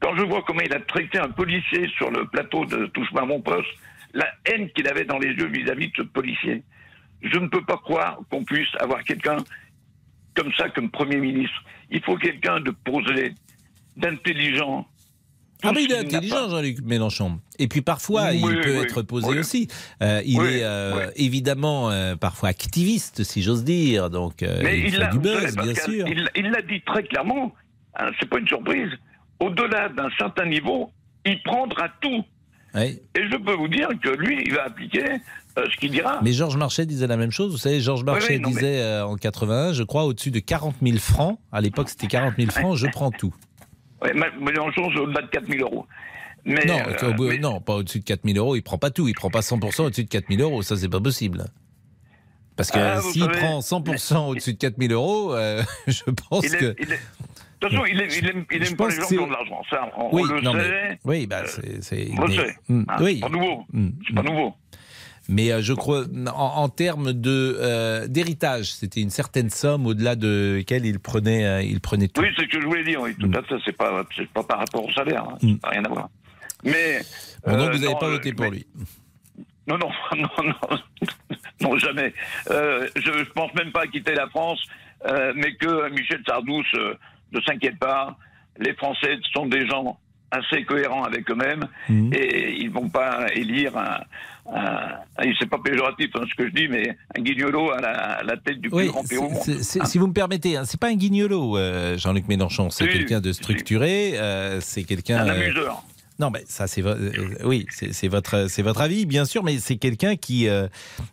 [0.00, 3.24] Quand je vois comment il a traité un policier sur le plateau de Touche pas
[3.24, 3.68] mon poste,
[4.14, 6.62] la haine qu'il avait dans les yeux vis-à-vis de ce policier,
[7.22, 9.38] je ne peux pas croire qu'on puisse avoir quelqu'un
[10.34, 11.56] comme ça comme Premier ministre.
[11.90, 13.34] Il faut quelqu'un de posé,
[13.96, 14.86] d'intelligent.
[15.64, 16.48] Ah mais il est intelligent.
[16.48, 17.40] Jean-Luc Mélenchon.
[17.58, 19.66] Et puis parfois il Oui, peut oui, être posé aussi.
[20.02, 24.08] Euh, il est euh, évidemment euh, parfois activiste si j'ose dire.
[24.08, 26.06] Donc Mais il, il l'a du savez, buzz bien sûr.
[26.06, 27.52] il- il l'a dit très clairement,
[27.98, 28.90] hein, c'est pas une surprise.
[29.40, 30.92] Au-delà d'un certain niveau,
[31.26, 32.24] il prendra tout.
[32.74, 33.00] Oui.
[33.14, 35.04] Et je peux vous dire que lui, il va appliquer
[35.58, 36.20] euh, ce qu'il dira.
[36.22, 37.50] Mais Georges Marchais disait la même chose.
[37.52, 40.38] Vous savez, Georges Oui, Marchais oui, mais- disait euh, en 81, je crois, au-dessus de
[40.40, 41.38] 40 000 francs.
[41.52, 43.34] À l'époque, c'était 40 000 francs, je prends tout.
[44.14, 45.86] Ma- Mélenchon, c'est au-delà de 4 000 euros.
[46.44, 48.54] Mais, non, euh, bout- mais- non, pas au-dessus de 4 000 euros.
[48.54, 49.08] Il prend pas tout.
[49.08, 50.62] Il prend pas 100% au-dessus de 4 000 euros.
[50.62, 51.46] Ça, c'est pas possible.
[52.56, 56.44] Parce que Ah, s'il savez, prend 100% au-dessus de 4 000 euros, euh, je pense
[56.44, 56.76] il est- que.
[56.80, 57.00] il est-
[57.60, 59.26] De toute façon, il aime, il aime, il Je aime pas les gens qui ont
[59.26, 59.62] de l'argent.
[59.68, 60.58] Ça, on, oui, on le non, sait.
[60.58, 61.82] mais- oui, bah, c'est.
[61.82, 62.56] c'est- On le sait.
[62.68, 63.14] Mm, Hein, oui.
[63.14, 63.64] C'est pas nouveau.
[63.72, 64.26] Mm, C'est pas mm.
[64.26, 64.54] nouveau.
[65.30, 70.14] Mais euh, je crois, en, en termes de euh, d'héritage, c'était une certaine somme au-delà
[70.16, 72.22] de laquelle il prenait, euh, il prenait tout.
[72.22, 73.00] Oui, c'est ce que je voulais dire.
[73.02, 73.56] Oui, tout à fait.
[73.64, 75.24] C'est pas, c'est pas par rapport au salaire.
[75.24, 75.36] Hein.
[75.42, 75.48] Mm.
[75.48, 76.08] Ça n'a rien à voir.
[76.64, 77.00] Mais.
[77.46, 78.66] Bon, donc euh, vous n'avez pas euh, voté pour mais- lui.
[79.66, 80.78] Non, non, non, non,
[81.60, 82.14] non, jamais.
[82.50, 84.62] Euh, je ne pense même pas quitter la France,
[85.06, 86.96] euh, mais que Michel Sardou se-
[87.32, 88.16] ne s'inquiète pas.
[88.58, 89.98] Les Français sont des gens
[90.30, 92.12] assez cohérents avec eux-mêmes Mhm.
[92.12, 94.00] et ils vont pas élire un,
[94.54, 97.90] un et c'est pas péjoratif hein, ce que je dis, mais un guignolo à la,
[98.18, 99.38] à la tête du plus Oui, grand pays au monde.
[99.42, 102.68] c'est- c'est- si vous me permettez, hein, c'est pas un guignolo, euh, Jean-Luc Mélenchon.
[102.70, 104.18] C'est quelqu'un de structuré.
[104.18, 105.18] euh, c'est quelqu'un.
[105.20, 105.82] Un euh, amuseur.
[106.20, 107.10] Non, mais ça, c'est vo- euh,
[107.44, 110.66] oui, c'est votre, c'est votre avis, bien sûr, mais c'est quelqu'un qui euh,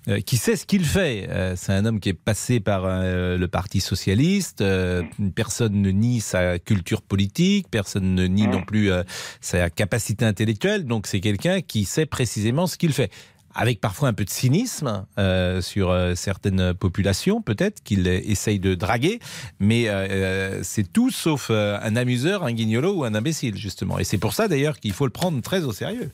[0.07, 1.29] euh, qui sait ce qu'il fait.
[1.55, 4.61] C'est un homme qui est passé par euh, le Parti socialiste.
[4.61, 5.03] euh,
[5.35, 8.51] personne ne nie sa culture politique, personne ne nie Mm.
[8.51, 8.89] non plus
[9.41, 10.85] sa capacité intellectuelle.
[10.85, 13.11] Donc, c'est quelqu'un qui sait précisément ce qu'il fait.
[13.57, 18.75] Avec parfois un peu de cynisme euh, sur euh, certaines populations, peut-être qu'il essaye de
[18.75, 19.19] draguer,
[19.59, 23.97] mais euh, c'est tout sauf un amuseur, un guignolo ou un imbécile, justement.
[23.97, 26.11] Et c'est pour ça d'ailleurs qu'il faut le prendre très au sérieux.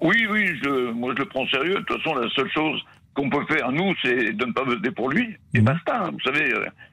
[0.00, 1.74] Oui, oui, je, moi je le prends sérieux.
[1.74, 2.80] De toute façon, la seule chose
[3.14, 5.36] qu'on peut faire, nous, c'est de ne pas voter pour lui.
[5.54, 5.64] Et Mhm.
[5.66, 6.10] basta.
[6.12, 6.50] Vous savez,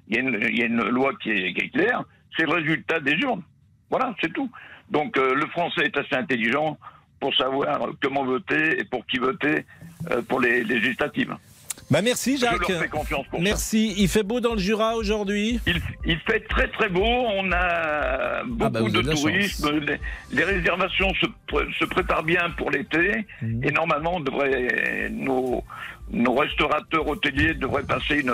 [0.10, 2.04] il y, a une- il y a une loi qui est, qui est claire.
[2.38, 3.41] C'est le résultat des urnes.
[3.89, 4.52] Voilà, c'est tout.
[4.91, 6.78] Donc le français est assez intelligent
[7.20, 9.66] pour savoir comment voter et pour qui voter
[10.12, 11.36] euh, pour les législatives.
[11.92, 12.70] Bah merci Je Jacques.
[12.70, 13.44] leur fais confiance pour ça.
[13.44, 13.96] Merci.
[13.98, 15.60] Il fait beau dans le Jura aujourd'hui?
[15.66, 17.02] Il, il fait très très beau.
[17.04, 19.72] On a beaucoup Ah bah, vous de tourisme.
[19.80, 20.00] Les,
[20.32, 23.26] les réservations se préparent bien pour l'été.
[23.42, 23.64] Mhm.
[23.64, 25.64] Et normalement, on devrait, nos,
[26.12, 28.34] nos restaurateurs hôteliers devraient passer une,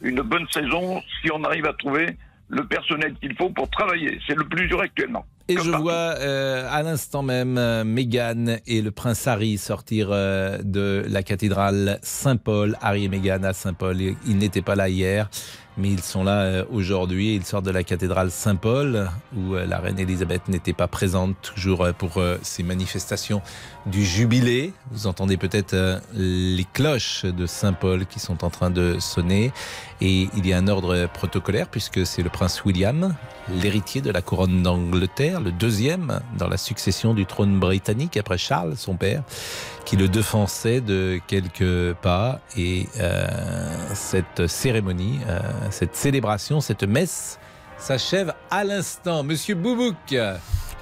[0.00, 2.06] une bonne saison si on arrive à trouver
[2.50, 4.20] le personnel qu'il faut pour travailler.
[4.28, 5.24] C'est le plus dur actuellement.
[5.48, 5.84] Et Comme je partout.
[5.84, 11.22] vois euh, à l'instant même euh, Meghan et le prince Harry sortir euh, de la
[11.22, 12.76] cathédrale Saint-Paul.
[12.80, 13.96] Harry et Meghan à Saint-Paul.
[14.00, 15.28] Ils n'étaient pas là hier,
[15.76, 17.34] mais ils sont là euh, aujourd'hui.
[17.34, 21.82] Ils sortent de la cathédrale Saint-Paul, où euh, la reine Elisabeth n'était pas présente, toujours
[21.84, 23.42] euh, pour ces manifestations
[23.86, 24.72] du jubilé.
[24.90, 29.52] Vous entendez peut-être les cloches de Saint-Paul qui sont en train de sonner.
[30.00, 33.14] Et il y a un ordre protocolaire, puisque c'est le prince William,
[33.48, 38.76] l'héritier de la couronne d'Angleterre, le deuxième dans la succession du trône britannique après Charles,
[38.76, 39.22] son père,
[39.84, 42.40] qui le défensait de quelques pas.
[42.56, 43.26] Et euh,
[43.94, 45.40] cette cérémonie, euh,
[45.70, 47.38] cette célébration, cette messe
[47.78, 49.22] s'achève à l'instant.
[49.22, 50.14] Monsieur Boubouk,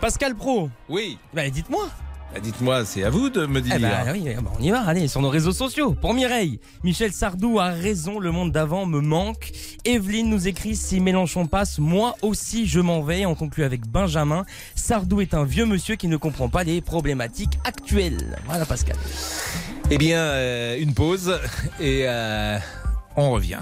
[0.01, 1.89] Pascal Pro, oui, bah, dites-moi.
[2.33, 3.75] Bah, dites-moi, c'est à vous de me dire.
[3.77, 5.95] Eh ben, oui, eh ben, on y va, allez, sur nos réseaux sociaux.
[5.95, 9.51] Pour Mireille, Michel Sardou a raison, le monde d'avant me manque.
[9.85, 13.27] Evelyne nous écrit si Mélenchon passe, moi aussi je m'en vais.
[13.27, 14.45] On conclut avec Benjamin.
[14.77, 18.38] Sardou est un vieux monsieur qui ne comprend pas les problématiques actuelles.
[18.47, 18.97] Voilà Pascal.
[19.90, 21.37] Eh bien, euh, une pause
[21.81, 22.59] et euh,
[23.16, 23.59] on revient.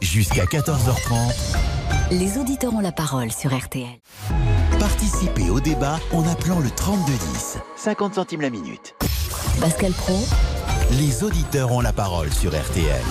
[0.00, 1.56] Jusqu'à 14h30,
[2.12, 3.88] Les auditeurs ont la parole sur RTL.
[5.02, 7.58] Participez au débat en appelant le 3210.
[7.76, 8.94] 50 centimes la minute.
[9.60, 10.16] Pascal Pro,
[10.92, 13.02] Les auditeurs ont la parole sur RTL.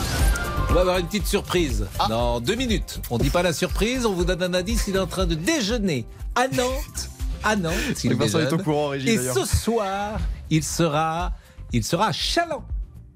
[0.69, 3.01] On va avoir une petite surprise dans deux minutes.
[3.09, 4.87] On dit pas la surprise, on vous donne un indice.
[4.87, 7.09] Il est en train de déjeuner à Nantes.
[7.43, 7.73] À Nantes,
[8.05, 8.63] il Vincent est au déjeune.
[8.63, 11.33] courant, Régis, Et ce soir, il sera,
[11.73, 12.63] il sera à Chaland.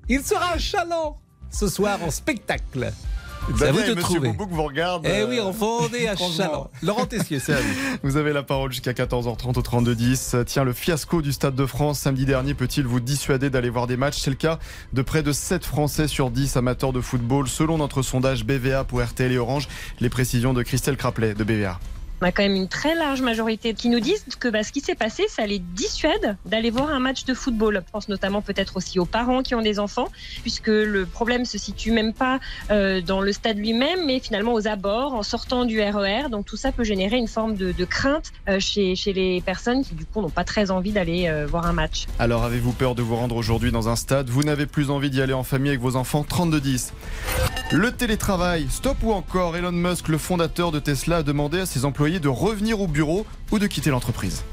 [0.10, 1.18] Il sera à Chaland
[1.50, 2.92] ce soir en spectacle.
[3.58, 4.30] C'est à vous de trouver.
[4.30, 5.06] Boubouk vous regardent.
[5.06, 6.16] Eh euh, oui, en fondé à.
[6.16, 6.70] Chaland.
[6.82, 7.74] Laurent Tessier, c'est à vous.
[8.04, 10.44] Vous avez la parole jusqu'à 14h30 au 32-10.
[10.46, 13.98] Tiens, le fiasco du Stade de France samedi dernier peut-il vous dissuader d'aller voir des
[13.98, 14.20] matchs?
[14.20, 14.60] C'est le cas
[14.94, 19.02] de près de 7 Français sur 10 amateurs de football, selon notre sondage BVA pour
[19.02, 19.68] RTL et Orange.
[20.00, 21.80] Les précisions de Christelle Craplet de BVA.
[22.22, 24.80] On a quand même une très large majorité qui nous disent que bah, ce qui
[24.80, 27.84] s'est passé, ça les dissuade d'aller voir un match de football.
[27.86, 30.08] Je pense notamment peut-être aussi aux parents qui ont des enfants,
[30.42, 32.40] puisque le problème se situe même pas
[32.72, 36.30] euh, dans le stade lui-même, mais finalement aux abords, en sortant du RER.
[36.32, 39.84] Donc tout ça peut générer une forme de, de crainte euh, chez, chez les personnes
[39.84, 42.06] qui du coup n'ont pas très envie d'aller euh, voir un match.
[42.18, 44.30] Alors avez-vous peur de vous rendre aujourd'hui dans un stade?
[44.30, 46.26] Vous n'avez plus envie d'y aller en famille avec vos enfants?
[46.28, 46.92] 32-10.
[47.72, 49.58] Le télétravail, stop ou encore?
[49.58, 53.26] Elon Musk, le fondateur de Tesla, a demandé à ses employés de revenir au bureau
[53.52, 54.44] ou de quitter l'entreprise.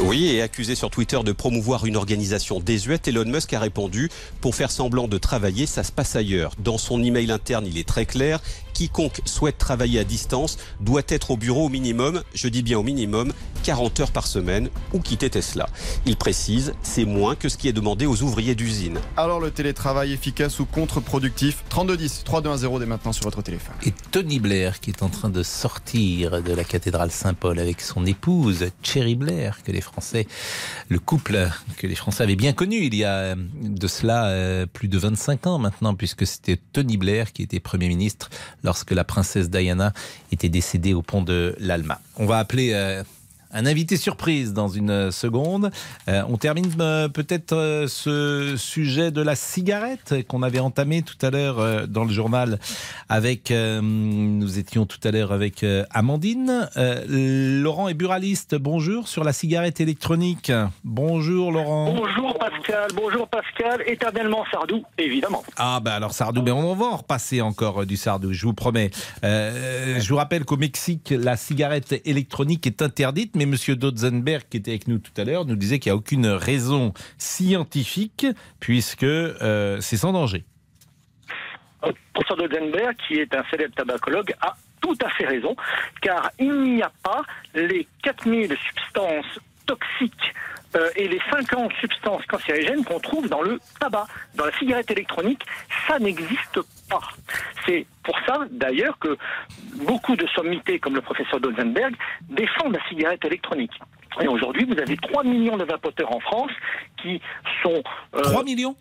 [0.00, 4.10] Oui, et accusé sur Twitter de promouvoir une organisation désuète, Elon Musk a répondu
[4.40, 6.52] Pour faire semblant de travailler, ça se passe ailleurs.
[6.58, 8.40] Dans son email interne, il est très clair
[8.74, 12.82] quiconque souhaite travailler à distance doit être au bureau au minimum, je dis bien au
[12.82, 13.32] minimum,
[13.62, 15.66] 40 heures par semaine ou quitter Tesla.
[16.04, 18.98] Il précise, c'est moins que ce qui est demandé aux ouvriers d'usine.
[19.16, 21.64] Alors le télétravail efficace ou contre-productif?
[21.70, 23.74] 3210 3210 dès maintenant sur votre téléphone.
[23.86, 28.04] Et Tony Blair qui est en train de sortir de la cathédrale Saint-Paul avec son
[28.04, 30.26] épouse Cherry Blair que les Français,
[30.88, 34.88] le couple que les Français avaient bien connu il y a de cela euh, plus
[34.88, 38.28] de 25 ans maintenant puisque c'était Tony Blair qui était Premier ministre
[38.64, 39.92] lorsque la princesse Diana
[40.32, 42.00] était décédée au pont de l'Alma.
[42.16, 43.04] On va appeler euh,
[43.54, 45.70] un invité surprise dans une seconde.
[46.08, 51.24] Euh, on termine euh, peut-être euh, ce sujet de la cigarette qu'on avait entamé tout
[51.24, 52.58] à l'heure dans le journal
[53.08, 56.68] avec, nous étions tout à l'heure avec Amandine.
[57.08, 58.56] Laurent est buraliste.
[58.56, 60.50] Bonjour sur la cigarette électronique.
[60.82, 61.94] Bonjour Laurent.
[61.94, 62.90] Bonjour Pascal.
[62.94, 63.82] Bonjour Pascal.
[63.86, 65.44] Éternellement Sardou, évidemment.
[65.56, 68.90] Ah ben alors Sardou, mais on va en repasser encore du Sardou, je vous promets.
[69.22, 74.72] je vous rappelle qu'au Mexique, la cigarette électronique est interdite, mais Monsieur Dotzenberg, qui était
[74.72, 78.26] avec nous tout à l'heure, nous disait qu'il n'y a aucune raison scientifique,
[78.60, 80.44] puisque euh, c'est sans danger.
[82.12, 85.56] Professeur Dotzenberg, qui est un célèbre tabacologue, a tout à fait raison,
[86.02, 87.22] car il n'y a pas
[87.54, 90.34] les 4000 substances toxiques
[90.76, 94.06] euh, et les 50 substances cancérigènes qu'on trouve dans le tabac.
[94.34, 95.42] Dans la cigarette électronique,
[95.86, 96.60] ça n'existe
[97.66, 99.16] C'est pour ça, d'ailleurs, que
[99.86, 101.94] beaucoup de sommités, comme le professeur Dolzenberg,
[102.28, 103.72] défendent la cigarette électronique.
[104.20, 106.52] Et aujourd'hui, vous avez 3 millions de vapoteurs en France
[107.02, 107.20] qui
[107.62, 107.82] sont...
[108.12, 108.76] 3 euh, millions?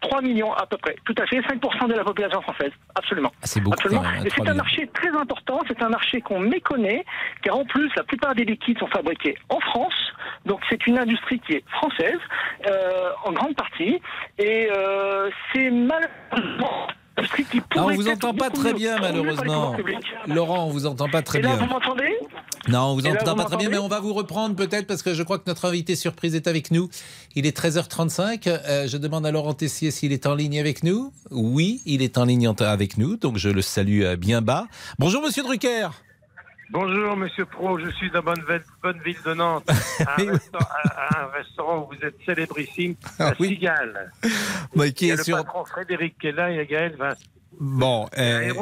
[0.00, 3.30] 3 millions à peu près, tout à fait, 5% de la population française, absolument.
[3.36, 3.74] Ah, c'est beaucoup.
[3.74, 4.02] Absolument.
[4.24, 7.04] Et c'est un marché très important, c'est un marché qu'on méconnaît,
[7.42, 9.94] car en plus, la plupart des liquides sont fabriqués en France,
[10.44, 12.18] donc c'est une industrie qui est française,
[12.66, 14.00] euh, en grande partie,
[14.38, 19.76] et euh, c'est malheureusement ah, on vous entend pas très bien, malheureusement.
[20.26, 21.56] Laurent, on vous entend pas très bien.
[21.56, 22.16] Vous m'entendez?
[22.68, 25.14] Non, on vous entend pas très bien, mais on va vous reprendre peut-être parce que
[25.14, 26.88] je crois que notre invité surprise est avec nous.
[27.34, 28.48] Il est 13h35.
[28.48, 31.12] Euh, je demande à Laurent Tessier s'il est en ligne avec nous.
[31.30, 34.66] Oui, il est en ligne avec nous, donc je le salue euh, bien bas.
[34.98, 35.88] Bonjour, monsieur Drucker.
[36.70, 39.68] Bonjour Monsieur Pro, je suis de Bonneville, Bonneville de Nantes,
[40.06, 44.12] à un, restaurant, où vous êtes célébrissime, à ah, Cigale.
[44.94, 45.36] qui il y a est le sur...
[45.36, 47.20] patron Frédéric qui est là, il y a Gaël Vincent.
[47.60, 48.52] Bon, euh,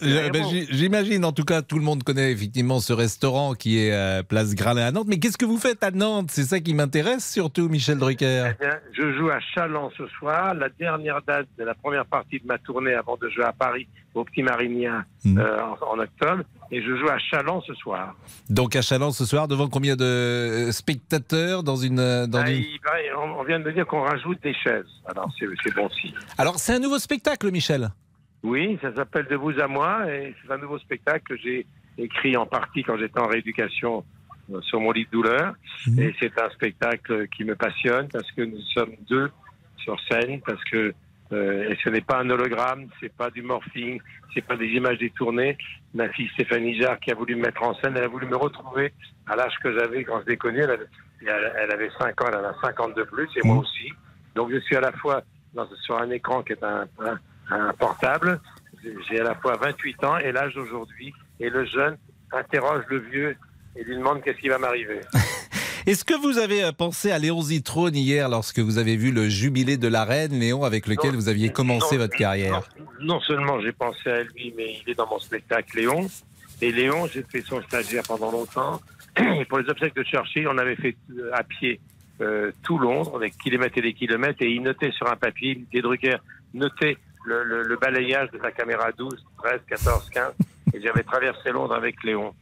[0.00, 4.22] ben, j'imagine en tout cas tout le monde connaît effectivement ce restaurant qui est euh,
[4.22, 5.08] Place Gralin à Nantes.
[5.08, 6.30] Mais qu'est-ce que vous faites à Nantes?
[6.30, 8.52] C'est ça qui m'intéresse surtout, Michel Drucker.
[8.52, 12.38] Eh bien, je joue à Chalon ce soir, la dernière date de la première partie
[12.38, 15.38] de ma tournée avant de jouer à Paris au Petit Marinien hmm.
[15.38, 16.44] euh, en, octobre.
[16.72, 18.14] Et je joue à Chalon ce soir.
[18.48, 22.26] Donc à Chalon ce soir, devant combien de spectateurs dans une...
[22.26, 24.86] Dans ah, on, vient de me dire qu'on rajoute des chaises.
[25.06, 26.14] Alors c'est bon signe.
[26.38, 27.90] Alors c'est un nouveau spectacle, Michel
[28.42, 31.66] oui, ça s'appelle De vous à moi et c'est un nouveau spectacle que j'ai
[31.98, 34.04] écrit en partie quand j'étais en rééducation
[34.50, 35.54] euh, sur mon lit de douleur.
[35.86, 36.00] Mhm.
[36.00, 39.30] Et c'est un spectacle qui me passionne parce que nous sommes deux
[39.76, 40.94] sur scène, parce que
[41.32, 44.00] euh, et ce n'est pas un hologramme, c'est pas du morphing,
[44.34, 45.56] c'est pas des images détournées.
[45.94, 48.36] Ma fille Stéphanie Jarre qui a voulu me mettre en scène, elle a voulu me
[48.36, 48.92] retrouver
[49.26, 50.62] à l'âge que j'avais quand je l'ai connue.
[50.62, 50.88] Elle,
[51.22, 53.60] elle, avait 5 ans, elle en a 50 de plus, et moi mhm.
[53.60, 53.92] aussi.
[54.34, 55.22] Donc je suis à la fois
[55.54, 57.18] dans, sur un écran qui est un, un
[57.50, 58.40] un portable.
[59.08, 61.12] J'ai à la fois 28 ans et l'âge d'aujourd'hui.
[61.38, 61.96] Et le jeune
[62.32, 63.36] interroge le vieux
[63.76, 65.00] et lui demande qu'est-ce qui va m'arriver.
[65.90, 69.28] Est-ce que vous avez euh, pensé à Léon Zitrone hier lorsque vous avez vu le
[69.28, 72.62] jubilé de la reine, Léon, avec lequel vous aviez commencé votre carrière?
[73.00, 76.06] non, seulement j'ai pensé à lui, mais il est dans mon spectacle Léon.
[76.62, 78.80] Et Léon, j'ai fait son stagiaire pendant longtemps.
[79.40, 81.80] Et pour les obsèques de Churchill, on avait fait euh, à pied
[82.20, 85.82] euh, tout Londres, avec kilomètres et des kilomètres, et il notait sur un papier, des
[85.82, 86.18] Drucker
[86.54, 90.32] notait le, balayage de la caméra 12, 13, 14, 15.
[90.72, 92.32] Et j'avais traversé Londres avec Léon.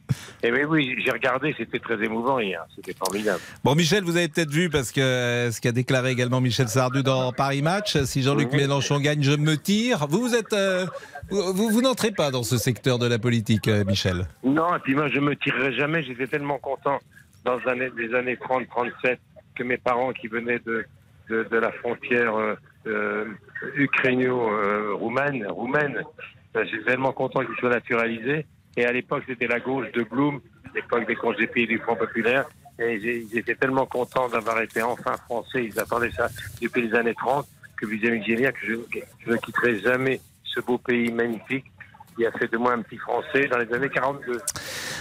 [0.43, 3.39] Et mais oui, j'ai regardé, c'était très émouvant hier, c'était formidable.
[3.63, 7.01] Bon, Michel, vous avez peut-être vu, parce que euh, ce qu'a déclaré également Michel Sardou
[7.01, 10.07] dans Paris Match, si Jean-Luc Mélenchon gagne, je me tire.
[10.07, 10.85] Vous, vous êtes, euh,
[11.29, 14.95] vous, vous n'entrez pas dans ce secteur de la politique, euh, Michel Non, et puis
[14.95, 16.03] moi, je me tirerai jamais.
[16.03, 16.99] J'étais tellement content
[17.45, 19.19] dans les années, les années 30, 37,
[19.55, 20.85] que mes parents qui venaient de,
[21.29, 22.35] de, de la frontière
[22.87, 23.25] euh,
[23.75, 26.03] ukrainio-roumaine, roumaine.
[26.53, 28.45] Ben, J'ai tellement content qu'il soit naturalisé.
[28.77, 30.39] Et à l'époque, c'était la gauche de Blum,
[30.75, 32.45] l'époque des congés pays du Front populaire.
[32.79, 35.65] Et ils étaient tellement contents d'avoir été enfin français.
[35.65, 36.29] Ils attendaient ça
[36.61, 37.45] depuis les années 30
[37.79, 38.73] que vous imaginez que je,
[39.25, 41.65] je ne quitterai jamais ce beau pays magnifique.
[42.17, 44.39] qui a fait de moi un petit Français dans les années 42.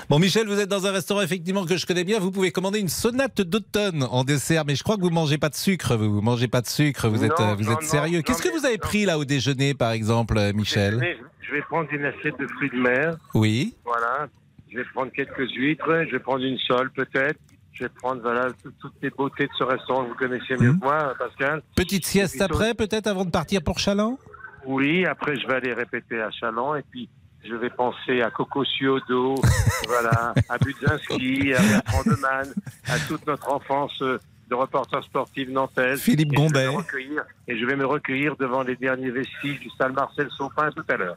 [0.08, 2.18] Bon, Michel, vous êtes dans un restaurant effectivement que je connais bien.
[2.18, 5.48] Vous pouvez commander une sonate d'automne en dessert, mais je crois que vous mangez pas
[5.48, 5.96] de sucre.
[5.96, 7.08] Vous, vous mangez pas de sucre.
[7.08, 8.22] Vous êtes, Non, euh, vous non, êtes sérieux.
[8.22, 10.98] Qu'est-ce que vous avez pris là au déjeuner, par exemple, euh, Michel?
[10.98, 11.16] Déjeuner,
[11.48, 13.16] Je vais prendre une assiette de fruits de mer.
[13.34, 13.74] Oui.
[13.84, 14.28] Voilà.
[14.70, 16.04] Je vais prendre quelques huîtres.
[16.06, 17.38] Je vais prendre une sole peut-être.
[17.72, 20.72] Je vais prendre voilà tout- toutes les beautés de ce restaurant que vous connaissez mieux
[20.72, 20.80] Mhm.
[20.80, 21.62] que moi, Pascal.
[21.76, 24.18] Petite sieste puis, après, peut-être avant de partir pour Chaland?
[24.66, 27.08] Oui, après je vais aller répéter à Chalon et puis
[27.44, 29.36] je vais penser à Coco Ciodo,
[29.86, 32.52] voilà, à Budzinski, à Bertrand Demann,
[32.88, 36.00] à toute notre enfance euh, de reporter sportif nantaise.
[36.00, 36.66] Philippe Et je vais Gombet.
[36.66, 40.70] me recueillir- Et je vais me recueillir devant les derniers vestiges du stade Marcel Saupin
[40.70, 41.16] tout à l'heure.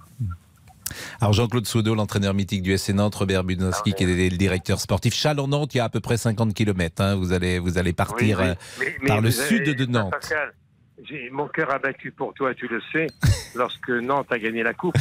[1.22, 5.14] Alors Jean-Claude Soudot, l'entraîneur mythique du SC Nantes, Robert Budinski, qui est le directeur sportif.
[5.14, 7.16] Chalon-Nantes, il y a à peu près 50 km.
[7.16, 8.50] vous, allez, vous allez partir Oui, oui.
[8.50, 10.12] euh, mais par le avez- sud de Nantes.
[10.12, 10.54] Pascal,
[11.32, 13.08] mon cœur a battu pour toi, tu le sais,
[13.56, 14.96] lorsque Nantes a gagné la coupe.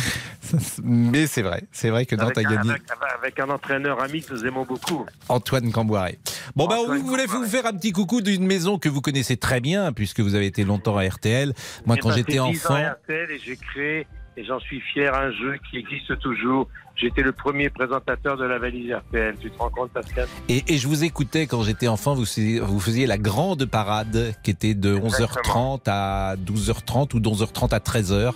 [0.83, 2.71] Mais c'est vrai, c'est vrai que Nantes avec, a un, gagné.
[2.71, 2.83] avec-
[3.19, 5.07] avec un entraîneur ami que nous aimons beaucoup.
[5.29, 6.19] Antoine Camboiré.
[6.57, 9.61] Bon, ben, vous voulez vous faire un petit coucou d'une maison que vous connaissez très
[9.61, 11.53] bien, puisque vous avez été longtemps à RTL.
[11.87, 12.75] Moi, quand j'étais 10 ans enfant.
[12.75, 14.07] à RTL et j'ai créé,
[14.41, 16.67] et j'en suis fier, un jeu qui existe toujours.
[16.97, 19.35] J'étais le premier présentateur de la valise RTL.
[19.41, 20.27] Tu te rends compte, Pascal?
[20.49, 24.35] Et, et je vous écoutais quand j'étais enfant, vous, faisiez- vous faisiez la grande parade
[24.43, 28.33] qui était de 11h30 à 12h30 ou de 11h30 à 13h.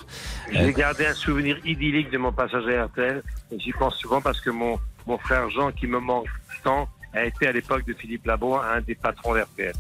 [0.53, 3.23] J'ai gardé un souvenir idyllique de mon passage à RTL.
[3.53, 6.27] Et j'y pense souvent parce que mon, mon frère Jean, qui me manque
[6.63, 9.75] tant, a été à l'époque de Philippe Labo un des patrons d'RTL.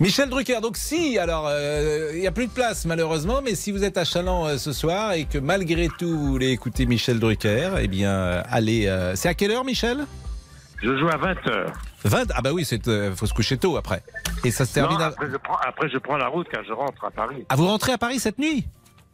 [0.00, 3.72] Michel Drucker, donc si, alors euh, il n'y a plus de place malheureusement, mais si
[3.72, 7.20] vous êtes à Chaland euh, ce soir et que malgré tout vous voulez écouter Michel
[7.20, 10.06] Drucker, eh bien euh, allez, c'est à quelle heure Michel?
[10.82, 11.72] Je joue à 20h.
[12.04, 14.02] 20 Ah bah oui, il faut se coucher tôt après.
[14.44, 15.06] Et ça se termine à...
[15.06, 17.46] après, je prends, après, je prends la route car je rentre à Paris.
[17.48, 18.66] Ah, vous rentrez à Paris cette nuit?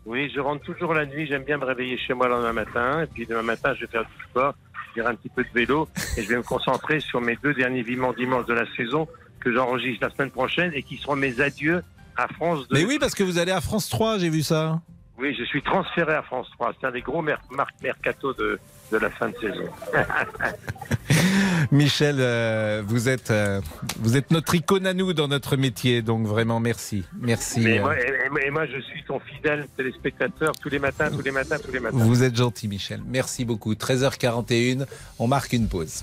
[0.06, 1.26] Oui, je rentre toujours la nuit.
[1.26, 3.02] J'aime bien me réveiller chez moi le lendemain matin.
[3.02, 5.44] Et puis demain matin, je vais faire du sport, je vais faire un petit peu
[5.44, 5.88] de vélo.
[6.16, 9.06] Et je vais me concentrer sur mes deux derniers vivements dimanches de la saison
[9.40, 11.82] que j'enregistre la semaine prochaine et qui seront mes adieux
[12.16, 12.76] à France 2.
[12.78, 14.80] Mais oui, parce que vous allez à France 3, j'ai vu ça.
[15.18, 16.72] Oui, je suis transféré à France 3.
[16.80, 17.40] C'est un des gros mer
[17.82, 18.58] mercato de,
[18.90, 19.68] de la fin de saison.
[21.72, 23.60] Michel, euh, vous êtes euh,
[23.98, 27.66] vous êtes notre icône à nous dans notre métier, donc vraiment merci, merci.
[27.68, 31.22] Euh, moi, et, et- et moi, je suis ton fidèle téléspectateur tous les matins, tous
[31.22, 31.96] les matins, tous les matins.
[31.98, 33.00] Vous êtes gentil, Michel.
[33.06, 33.74] Merci beaucoup.
[33.74, 34.86] 13h41,
[35.18, 36.02] on marque une pause.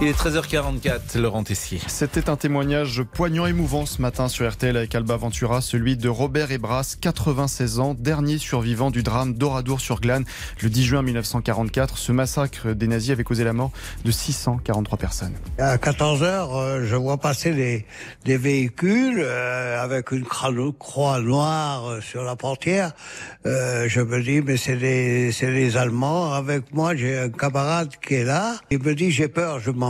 [0.00, 1.80] Il est 13h44, Laurent Tessier.
[1.88, 6.08] C'était un témoignage poignant et émouvant ce matin sur RTL avec Alba Ventura, celui de
[6.08, 10.24] Robert Ebras, 96 ans, dernier survivant du drame d'Oradour-sur-Glane
[10.62, 11.98] le 10 juin 1944.
[11.98, 13.72] Ce massacre des nazis avait causé la mort
[14.04, 15.34] de 643 personnes.
[15.58, 17.84] À 14 heures, euh, je vois passer des,
[18.24, 22.92] des véhicules euh, avec une croix noire euh, sur la portière.
[23.46, 26.34] Euh, je me dis, mais c'est les, c'est les Allemands.
[26.34, 28.54] Avec moi, j'ai un camarade qui est là.
[28.70, 29.87] Il me dit, j'ai peur, je m'en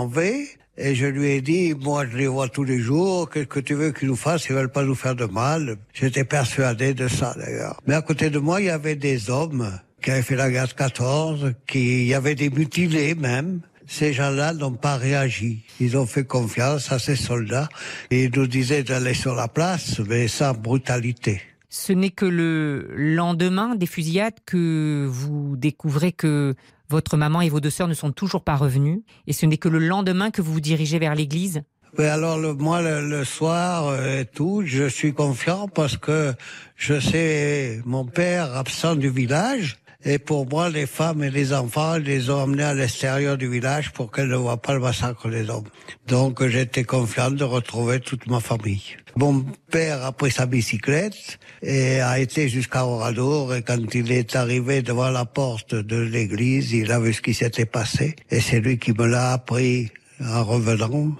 [0.81, 3.75] Et je lui ai dit, moi je les vois tous les jours, qu'est-ce que tu
[3.75, 4.47] veux qu'ils nous fassent?
[4.49, 5.77] Ils veulent pas nous faire de mal.
[5.93, 7.81] J'étais persuadé de ça d'ailleurs.
[7.87, 10.69] Mais à côté de moi, il y avait des hommes qui avaient fait la guerre
[10.69, 13.61] de 14, qui y avait des mutilés même.
[13.89, 15.65] Ces gens-là n'ont pas réagi.
[15.81, 17.69] Ils ont fait confiance à ces soldats
[18.11, 21.41] et ils nous disaient d'aller sur la place, mais sans brutalité.
[21.69, 26.55] Ce n'est que le lendemain des fusillades que vous découvrez que
[26.89, 29.03] votre maman et vos deux sœurs ne sont toujours pas revenues.
[29.27, 31.63] Et ce n'est que le lendemain que vous vous dirigez vers l'église.
[31.97, 36.35] Mais alors le, moi le, le soir euh, et tout, je suis confiant parce que
[36.77, 41.97] je sais mon père absent du village et pour moi les femmes et les enfants
[41.97, 45.29] ils les ont emmenés à l'extérieur du village pour qu'elles ne voient pas le massacre
[45.29, 45.69] des hommes.
[46.07, 48.97] Donc j'étais confiant de retrouver toute ma famille.
[49.19, 54.37] Mon père a pris sa bicyclette et a été jusqu'à Oradour et quand il est
[54.37, 58.61] arrivé devant la porte de l'église, il a vu ce qui s'était passé et c'est
[58.61, 59.91] lui qui me l'a appris
[60.25, 61.17] en revenant.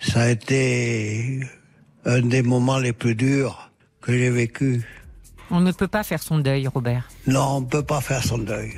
[0.00, 1.40] Ça a été
[2.06, 4.82] un des moments les plus durs que j'ai vécu.
[5.50, 7.10] On ne peut pas faire son deuil, Robert.
[7.26, 8.72] Non, on ne peut pas faire son deuil.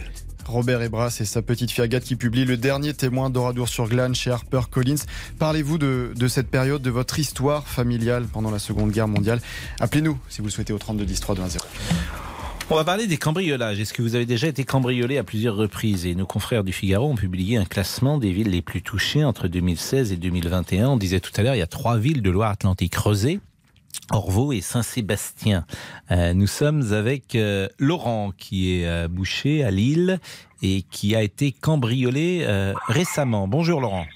[0.49, 5.05] Robert Ebras et sa petite fille Agathe qui publie le dernier témoin d'Oradour-sur-Glane chez HarperCollins.
[5.39, 9.41] Parlez-vous de, cette période, de votre histoire familiale pendant la Seconde Guerre mondiale?
[9.81, 11.65] Appelez-nous si vous le souhaitez au 32 10 3 2 1 0.
[12.69, 13.79] On va parler des cambriolages.
[13.79, 16.05] Est-ce que vous avez déjà été cambriolé à plusieurs reprises?
[16.05, 19.47] Et nos confrères du Figaro ont publié un classement des villes les plus touchées entre
[19.47, 20.89] 2016 et 2021.
[20.89, 22.97] On disait tout à l'heure, il y a trois villes de Loire-Atlantique.
[22.97, 23.39] Rezé,
[24.13, 25.67] Orvaux et Saint-Sébastien.
[26.11, 30.21] Euh, nous sommes avec euh, Laurent qui est euh, boucher à Lille
[30.63, 32.47] et qui a été cambriolé
[32.87, 33.47] récemment.
[33.47, 34.07] Bonjour Laurent.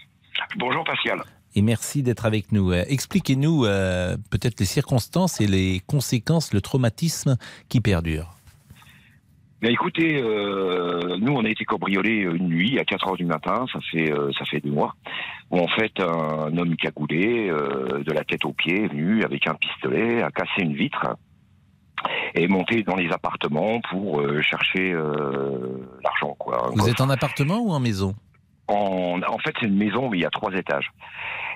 [0.56, 1.20] Bonjour Pascal.
[1.54, 2.72] Et merci d'être avec nous.
[2.72, 3.64] Expliquez-nous
[4.30, 7.36] peut-être les circonstances et les conséquences, le traumatisme
[7.68, 8.39] qui perdure.
[9.62, 13.66] Mais écoutez, euh, nous on a été cambriolés une nuit à 4 heures du matin,
[13.72, 14.94] ça fait euh, ça fait deux mois.
[15.50, 19.46] Où en fait un homme cagoulé, euh, de la tête aux pieds, est venu avec
[19.46, 21.16] un pistolet, a cassé une vitre
[22.34, 26.34] et est monté dans les appartements pour euh, chercher euh, l'argent.
[26.38, 26.70] Quoi.
[26.74, 28.14] Vous êtes en appartement ou en maison?
[28.68, 30.90] En, en fait, c'est une maison où il y a trois étages.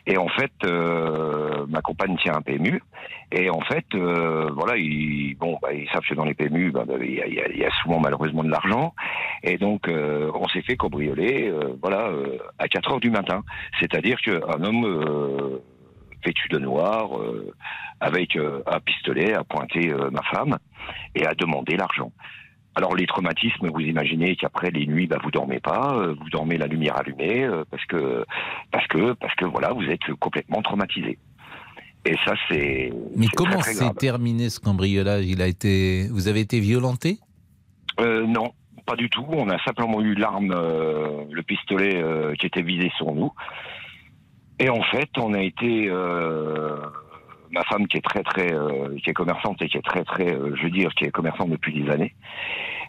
[0.06, 2.82] Et en fait, euh, ma compagne tient un PMU.
[3.32, 6.84] Et en fait, euh, voilà, ils, bon, bah, ils savent que dans les PMU, bah,
[6.86, 8.94] bah, il y, a, il y il y a souvent malheureusement de l'argent.
[9.42, 13.42] Et donc, euh, on s'est fait cambrioler, euh, voilà, euh, à 4 heures du matin.
[13.80, 15.62] C'est-à-dire qu'un homme euh,
[16.24, 17.10] vêtu de noir,
[18.00, 20.56] avec un pistolet, a pointé ma femme
[21.14, 22.12] et a demandé l'argent.
[22.76, 26.58] Alors les traumatismes, vous imaginez qu'après les nuits, bah, vous dormez pas, euh, vous dormez
[26.58, 28.24] la lumière allumée euh, parce que
[28.72, 31.18] parce que parce que voilà, vous êtes complètement traumatisé.
[32.04, 32.92] Et ça c'est.
[33.16, 35.24] Mais comment s'est terminé ce cambriolage?
[35.26, 37.18] Il a été, vous avez été violenté?
[38.00, 38.52] Euh, non,
[38.86, 39.24] pas du tout.
[39.28, 43.32] On a simplement eu l'arme, euh, le pistolet euh, qui était visé sur nous.
[44.58, 45.88] Et en fait, on a été.
[47.54, 50.34] Ma femme qui est très très euh, qui est commerçante et qui est très très
[50.34, 52.14] euh, je veux dire qui est commerçante depuis des années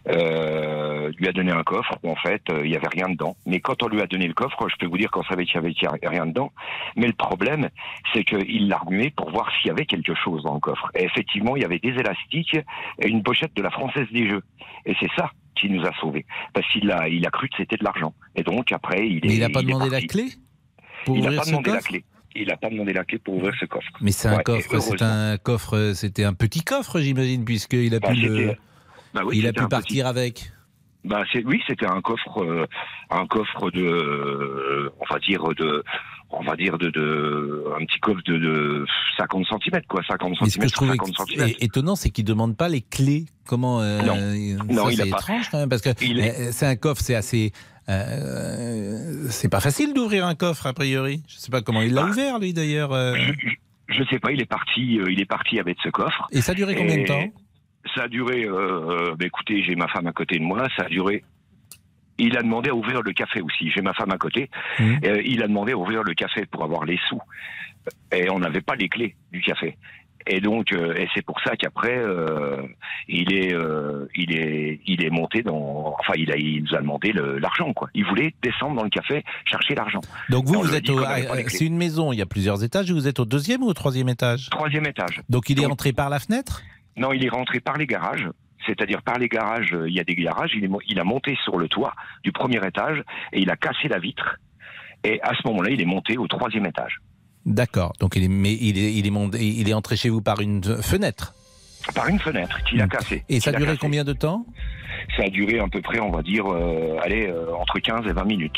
[0.09, 3.35] euh, lui a donné un coffre où en fait il y avait rien dedans.
[3.47, 5.55] Mais quand on lui a donné le coffre je peux vous dire qu'on savait qu'il
[5.55, 6.51] y avait y rien dedans.
[6.95, 7.69] Mais le problème
[8.13, 10.91] c'est qu'il l'a remué pour voir s'il y avait quelque chose dans le coffre.
[10.95, 12.57] Et effectivement il y avait des élastiques
[12.99, 14.43] et une pochette de la française des jeux.
[14.85, 16.25] Et c'est ça qui nous a sauvés.
[16.53, 18.13] Parce qu'il a il a cru que c'était de l'argent.
[18.35, 20.25] Et donc après il est Mais il n'a pas demandé la clé
[21.05, 22.03] pour il n'a pas demandé la clé
[22.35, 24.79] il n'a pas demandé la clé pour ouvrir ce coffre Mais c'est un Ouais, coffre,
[24.79, 28.53] c'est un coffre, c'était un petit coffre, j'imagine, puisqu'il a Bah, pu le,
[29.13, 30.51] bah oui, il a pu partir petit- avec.
[31.03, 32.65] Bah oui, c'était un coffre, euh,
[33.11, 35.83] un coffre de, euh, on va dire de,
[36.31, 38.85] on va dire de, de un petit coffre de, de
[39.17, 41.47] 50 cm quoi, 50 Mais ce que cm je trouve 50 ex- cm.
[41.49, 43.25] é- étonnant, c'est qu'il ne demande pas les clés.
[43.47, 44.15] Comment euh, Non.
[44.73, 47.51] Non, il c'est étrange quand même, parce que euh, c'est un coffre, c'est assez.
[47.89, 51.23] Euh, c'est pas facile d'ouvrir un coffre a priori.
[51.27, 52.09] Je sais pas comment il l'a Bah.
[52.09, 52.91] ouvert lui d'ailleurs.
[52.93, 53.15] euh.
[53.87, 56.27] Je sais pas, il est parti, euh, il est parti avec ce coffre.
[56.31, 57.23] Et ça a duré combien de temps?
[57.95, 60.89] Ça a duré, euh, bah, écoutez, j'ai ma femme à côté de moi, ça a
[60.89, 61.23] duré.
[62.17, 63.69] Il a demandé à ouvrir le café aussi.
[63.71, 64.49] J'ai ma femme à côté.
[64.79, 64.83] Mmh.
[65.05, 67.21] Euh, il a demandé à ouvrir le café pour avoir les sous.
[68.11, 69.77] Et on n'avait pas les clés du café.
[70.27, 72.57] Et donc, euh, et c'est pour ça qu'après, euh,
[73.07, 76.79] il est, euh, il est, il est monté dans, enfin, il a, il nous a
[76.81, 77.89] demandé l'argent, quoi.
[77.93, 80.01] Il voulait descendre dans le café chercher l'argent.
[80.29, 81.45] Donc vous, vous êtes clés.
[81.49, 82.89] c'est une maison, il y a plusieurs étages.
[82.89, 84.49] et Vous êtes au deuxième ou au troisième étage?
[84.49, 85.21] Troisième étage.
[85.29, 86.63] Donc il est Donc- entré par la fenêtre?
[86.97, 88.27] Non, il est rentré par les garages.
[88.65, 90.51] C'est-à-dire par les garages, il y a des garages.
[90.55, 93.87] Il, est, il a monté sur le toit du premier étage et il a cassé
[93.89, 94.37] la vitre.
[95.03, 96.97] Et à ce moment-là, il est monté au troisième étage.
[97.45, 97.93] D'accord.
[97.99, 100.63] Donc il est, mais il est, il est, il est entré chez vous par une
[100.81, 101.33] fenêtre.
[101.93, 103.17] Par une fenêtre qu'il a cassé.
[103.17, 103.33] Hmm.
[103.33, 104.45] Et ça a duré combien de temps?
[105.15, 108.13] Ça a duré à peu près, on va dire, euh, allez, euh, entre 15 et
[108.13, 108.57] 20 minutes.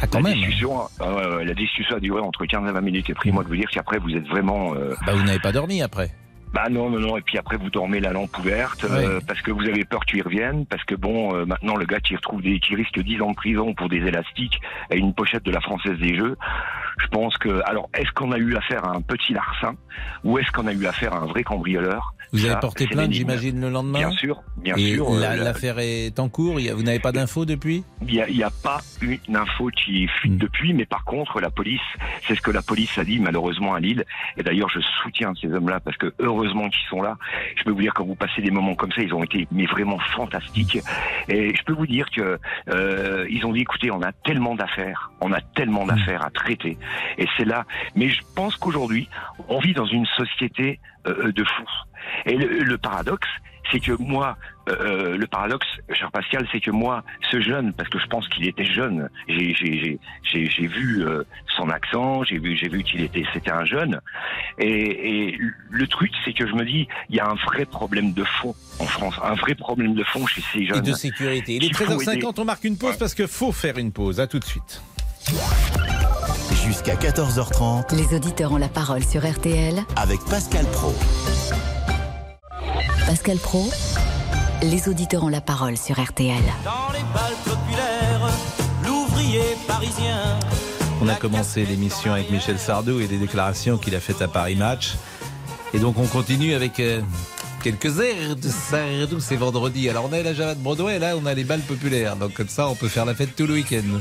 [0.00, 0.38] Ah, quand la même.
[0.38, 3.10] Discussion, euh, ouais, la discussion a duré entre 15 et 20 minutes.
[3.10, 4.74] Et pris-moi de vous dire qu'après, vous êtes vraiment...
[4.74, 6.10] euh, Bah, vous n'avez pas dormi après.
[6.54, 7.16] Bah non, non, non.
[7.16, 10.22] Et puis après, vous dormez la lampe ouverte euh, parce que vous avez peur qu'il
[10.22, 10.66] revienne.
[10.66, 13.34] Parce que bon, euh, maintenant, le gars qui retrouve des, qui risque 10 ans de
[13.34, 14.60] prison pour des élastiques
[14.92, 16.36] et une pochette de la Française des Jeux,
[16.98, 17.60] je pense que.
[17.66, 19.74] Alors, est-ce qu'on a eu affaire à un petit larcin
[20.22, 22.14] ou est-ce qu'on a eu affaire à un vrai cambrioleur?
[22.34, 25.08] Vous Ça, avez porté plainte, j'imagine, le lendemain Bien sûr, bien Et sûr.
[25.08, 26.54] euh, la- la- L'affaire est en cours.
[26.58, 27.84] Vous n'avez pas d'infos depuis?
[28.08, 31.80] Il n'y a, pas une info qui fuite depuis, mais par contre, la police,
[32.26, 34.04] c'est ce que la police a dit malheureusement à Lille.
[34.36, 37.16] Et d'ailleurs, je soutiens ces hommes-là parce que heureusement qu'ils sont là.
[37.56, 39.66] Je peux vous dire quand vous passez des moments comme ça, ils ont été mais
[39.66, 40.78] vraiment fantastiques.
[41.28, 45.12] Et je peux vous dire que euh, ils ont dit, écoutez, on a tellement d'affaires,
[45.20, 46.76] on a tellement d'affaires à traiter.
[47.18, 47.64] Et c'est là.
[47.94, 49.08] Mais je pense qu'aujourd'hui,
[49.48, 51.70] on vit dans une société euh, de fous.
[52.26, 53.28] Et le, le paradoxe,
[53.72, 54.36] c'est que moi,
[54.68, 58.46] euh, le paradoxe, cher Pascal, c'est que moi, ce jeune, parce que je pense qu'il
[58.46, 61.24] était jeune, j'ai j'ai- j'ai- j'ai- j'ai vu euh,
[61.56, 64.00] son accent, j'ai vu, j'ai vu qu'il était, c'était un jeune.
[64.58, 65.38] Et, et
[65.70, 68.54] le truc, c'est que je me dis, il y a un vrai problème de fond
[68.78, 70.82] en France, un vrai problème de fond chez ces Et jeunes.
[70.82, 71.54] de sécurité.
[71.56, 72.26] Il est qu'il faut 13h50, aider.
[72.38, 74.20] on marque une pause parce que faut faire une pause.
[74.20, 74.82] À tout de suite.
[76.66, 79.74] Jusqu'à 14h30 Les auditeurs ont la parole sur RTL.
[79.96, 80.94] avec Pascal Pro.
[83.14, 83.70] Pascal Pro,
[84.60, 86.34] les auditeurs ont la parole sur RTL.
[86.64, 88.28] Dans les balles populaires,
[88.84, 90.36] l'ouvrier parisien.
[91.00, 94.56] On a commencé l'émission avec Michel Sardou et des déclarations qu'il a faites à Paris
[94.56, 94.96] Match.
[95.72, 97.02] Et donc on continue avec euh,
[97.62, 99.88] quelques airs de Sardou, c'est vendredi.
[99.88, 102.16] Alors on a la Java de Broadway, là on a les balles populaires.
[102.16, 104.00] Donc comme ça on peut faire la fête tout le week-end.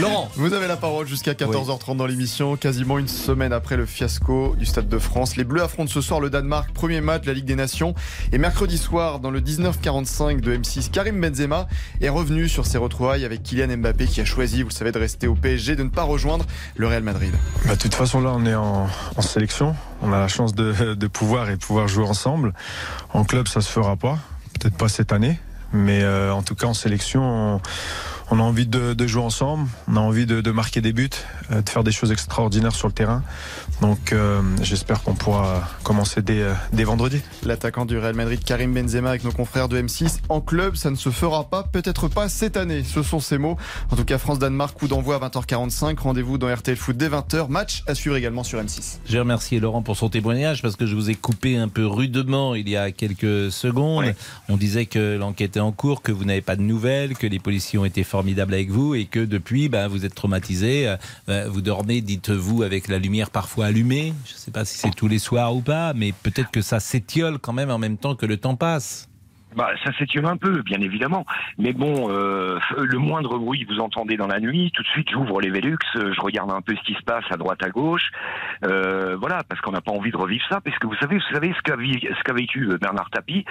[0.00, 0.28] Laurent.
[0.34, 4.66] Vous avez la parole jusqu'à 14h30 dans l'émission, quasiment une semaine après le fiasco du
[4.66, 5.36] Stade de France.
[5.36, 7.94] Les Bleus affrontent ce soir le Danemark, premier match de la Ligue des Nations.
[8.32, 11.68] Et mercredi soir, dans le 1945 de M6, Karim Benzema
[12.00, 14.98] est revenu sur ses retrouvailles avec Kylian Mbappé qui a choisi, vous le savez, de
[14.98, 16.44] rester au PSG, de ne pas rejoindre
[16.76, 17.34] le Real Madrid.
[17.64, 19.76] Bah, de toute façon, là, on est en, en sélection.
[20.02, 22.52] On a la chance de, de, pouvoir et pouvoir jouer ensemble.
[23.12, 24.18] En club, ça se fera pas.
[24.58, 25.38] Peut-être pas cette année.
[25.72, 27.60] Mais euh, en tout cas, en sélection, on,
[28.30, 31.08] on a envie de, de, jouer ensemble, on a envie de, de marquer des buts,
[31.50, 33.22] euh, de faire des choses extraordinaires sur le terrain.
[33.80, 37.22] Donc euh, j'espère qu'on pourra commencer dès, euh, dès vendredi.
[37.44, 40.18] L'attaquant du Real Madrid, Karim Benzema, avec nos confrères de M6.
[40.28, 42.82] En club, ça ne se fera pas, peut-être pas cette année.
[42.84, 43.56] Ce sont ses mots.
[43.90, 45.98] En tout cas, France-Danemark, coup d'envoi à 20h45.
[45.98, 47.48] Rendez-vous dans RTL Foot dès 20h.
[47.48, 48.98] Match à suivre également sur M6.
[49.06, 52.54] J'ai remercié Laurent pour son témoignage parce que je vous ai coupé un peu rudement
[52.54, 54.14] il y a quelques secondes.
[54.48, 57.38] On disait que l'enquête est en cours, que vous n'avez pas de nouvelles, que les
[57.38, 60.96] policiers ont été formidables avec vous et que depuis, ben, vous êtes traumatisé.
[61.28, 64.12] Euh, vous dormez, dites-vous, avec la lumière parfois allumée.
[64.26, 66.80] Je ne sais pas si c'est tous les soirs ou pas, mais peut-être que ça
[66.80, 69.07] s'étiole quand même en même temps que le temps passe.
[69.58, 71.26] Bah, ça s'étire un peu, bien évidemment.
[71.58, 75.10] Mais bon, euh, le moindre bruit que vous entendez dans la nuit, tout de suite
[75.10, 78.08] j'ouvre les Velux, je regarde un peu ce qui se passe à droite, à gauche.
[78.64, 80.60] Euh, voilà, parce qu'on n'a pas envie de revivre ça.
[80.60, 81.74] Parce que vous savez, vous savez ce qu'a
[82.24, 83.44] qu'a vécu Bernard Tapie.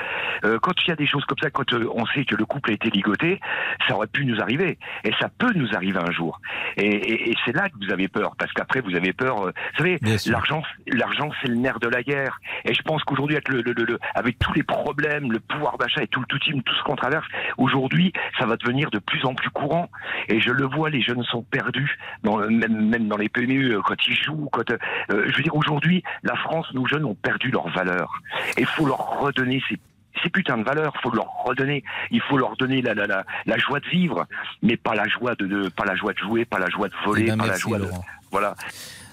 [0.45, 2.71] Euh, quand il y a des choses comme ça, quand on sait que le couple
[2.71, 3.41] a été ligoté,
[3.89, 4.79] ça aurait pu nous arriver.
[5.03, 6.39] Et ça peut nous arriver un jour.
[6.77, 9.41] Et, et, et c'est là que vous avez peur, parce qu'après vous avez peur.
[9.41, 12.39] vous savez, l'argent, l'argent, c'est le nerf de la guerre.
[12.63, 15.96] Et je pense qu'aujourd'hui, avec, le, le, le, avec tous les problèmes, le pouvoir d'achat
[16.01, 17.25] et tout le tout team, tout ce qu'on traverse,
[17.57, 19.89] aujourd'hui, ça va devenir de plus en plus courant.
[20.27, 24.07] Et je le vois, les jeunes sont perdus, dans, même, même dans les PMU, quand
[24.07, 24.49] ils jouent.
[24.51, 24.77] Quand, euh,
[25.09, 28.21] je veux dire, aujourd'hui, la France, nos jeunes ont perdu leur valeur.
[28.57, 29.77] Et il faut leur redonner ces
[30.23, 31.83] ces putains de valeurs, faut leur redonner.
[32.11, 34.25] Il faut leur donner la, la, la, la joie de vivre,
[34.61, 36.93] mais pas la joie de, de, pas la joie de jouer, pas la joie de
[37.05, 37.99] voler, bien, pas merci, la joie Laurent.
[37.99, 38.55] de, voilà.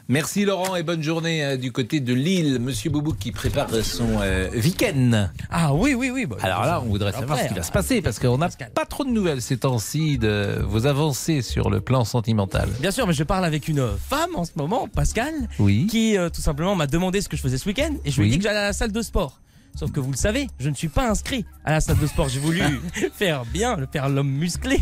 [0.09, 2.59] Merci Laurent et bonne journée euh, du côté de Lille.
[2.61, 5.31] Monsieur Boubou qui prépare son euh, week-end.
[5.51, 6.27] Ah oui, oui, oui.
[6.27, 8.85] Bah, Alors là, on voudrait savoir ce qui va se passer parce qu'on n'a pas
[8.85, 12.69] trop de nouvelles ces temps-ci de vos avancées sur le plan sentimental.
[12.81, 15.87] Bien sûr, mais je parle avec une femme en ce moment, Pascal, oui.
[15.87, 18.29] qui euh, tout simplement m'a demandé ce que je faisais ce week-end et je lui
[18.29, 19.41] ai dit que j'allais à la salle de sport.
[19.77, 22.29] Sauf que vous le savez, je ne suis pas inscrit à la salle de sport.
[22.29, 22.61] J'ai voulu
[23.13, 24.79] faire bien, faire l'homme musclé.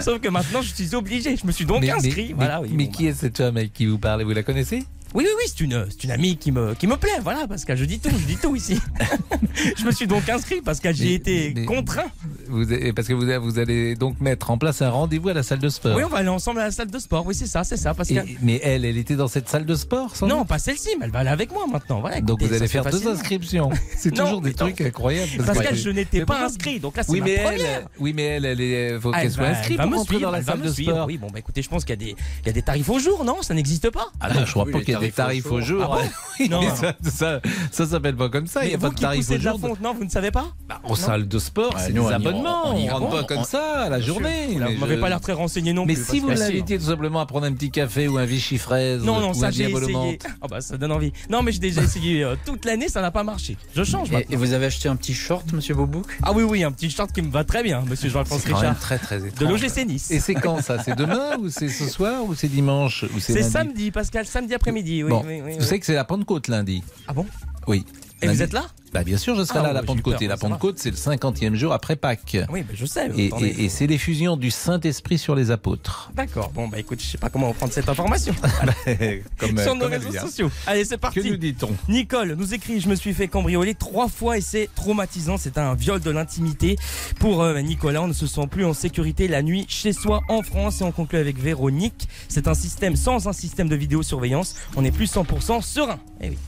[0.00, 1.36] Sauf que maintenant, je suis obligé.
[1.36, 2.28] Je me suis donc mais, inscrit.
[2.28, 3.10] Mais, voilà, oui, mais bon, qui bah.
[3.10, 4.24] est cette femme avec qui vous parlez?
[4.24, 4.84] Vous la connaissez?
[5.16, 7.78] Oui, oui, oui, c'est une, c'est une amie qui me, qui me plaît, voilà, Pascal.
[7.78, 8.78] Je dis tout, je dis tout ici.
[9.78, 12.04] je me suis donc inscrit parce que j'ai été mais, contraint.
[12.48, 15.60] Vous, parce que vous, vous allez donc mettre en place un rendez-vous à la salle
[15.60, 15.96] de sport.
[15.96, 17.24] Oui, on va aller ensemble à la salle de sport.
[17.26, 18.28] Oui, c'est ça, c'est ça, Pascal.
[18.28, 20.90] Et, mais elle, elle était dans cette salle de sport sans Non, doute pas celle-ci,
[20.98, 22.00] mais elle va aller avec moi maintenant.
[22.00, 23.70] Voilà, donc vous allez faire deux inscriptions.
[23.96, 25.30] C'est toujours des trucs incroyables.
[25.38, 27.78] Parce Pascal, je n'étais pas inscrit, donc là c'est oui, ma mais première.
[27.78, 30.30] Elle, oui, mais elle, elle est, faut qu'elle elle soit inscrite pour me rentrer dans
[30.30, 31.06] la salle de sport.
[31.06, 32.90] Oui, bon, bah écoutez, je pense qu'il y, a des- il y a des tarifs
[32.90, 33.40] au jour, non?
[33.40, 35.82] Ça n'existe pas Ah non, je crois pas qu'il y ait des tarifs au jour.
[35.84, 36.10] Ah bon
[36.50, 37.40] Non, mais ça, ça,
[37.70, 38.60] ça s'appelle pas comme ça.
[38.60, 39.58] Il Mais n'y a pas de tarif au de jour.
[39.58, 40.48] fonte, non, vous ne savez pas
[40.86, 42.66] Aux salles de sport, Ouais, c'est des on y- abonnements.
[42.66, 44.48] on On y ne rentre pas comme On- ça à la journée.
[44.48, 46.04] Vous mais ne m'avez je- pas l'air très renseigné non Mais plus.
[46.04, 46.48] si vous Pascal.
[46.50, 49.34] l'invitiez tout simplement à prendre un petit café ou un Vichy fraise Non, non, ou
[49.34, 49.98] ça un j'ai diabolo essayé.
[49.98, 50.26] menthe.
[50.42, 51.12] Ah bah ça donne envie.
[51.30, 53.56] Non, mais j'ai déjà essayé euh, toute l'année, ça n'a pas marché.
[53.74, 56.72] Je change Et, vous avez acheté un petit short, monsieur Bobouk Ah oui, oui, un
[56.72, 58.80] petit short qui me va très bien, monsieur Jean-Alphonse C'est quand même Richard.
[58.80, 59.48] très très De étrange.
[59.62, 60.10] l'OGC Nice.
[60.10, 60.82] Et c'est quand ça?
[60.82, 64.85] C'est demain ou c'est ce soir ou c'est dimanche ou C'est samedi, Pascal, samedi après-midi.
[64.86, 65.64] Oui, Bon, oui, oui, vous oui.
[65.64, 66.82] savez que c'est la Pentecôte lundi.
[67.08, 67.26] Ah bon?
[67.66, 67.84] Oui.
[68.22, 70.14] Et vous êtes là Bah bien sûr, je serai Ah, là à la eu Pentecôte.
[70.14, 70.40] peur, Et la va.
[70.40, 72.38] Pentecôte, c'est le 50e jour après Pâques.
[72.50, 73.10] Oui, mais je sais.
[73.16, 76.10] Et, attendez, et- et c'est l'effusion du Saint-Esprit sur les apôtres.
[76.14, 78.34] D'accord, bon bah écoute, je sais pas comment prendre cette information.
[79.38, 80.22] Comme, euh, Sur nos comme elle réseaux vient.
[80.22, 80.50] sociaux.
[80.66, 81.20] Allez, c'est parti.
[81.20, 84.70] Que nous dit-on Nicole nous écrit Je me suis fait cambrioler trois fois et c'est
[84.74, 85.36] traumatisant.
[85.36, 86.76] C'est un viol de l'intimité.
[87.20, 90.42] Pour euh, Nicolas, on ne se sent plus en sécurité la nuit chez soi en
[90.42, 90.80] France.
[90.80, 92.08] Et on conclut avec Véronique.
[92.28, 94.54] C'est un système sans un système de vidéosurveillance.
[94.76, 95.98] On est plus 100% serein.
[96.22, 96.38] Eh oui.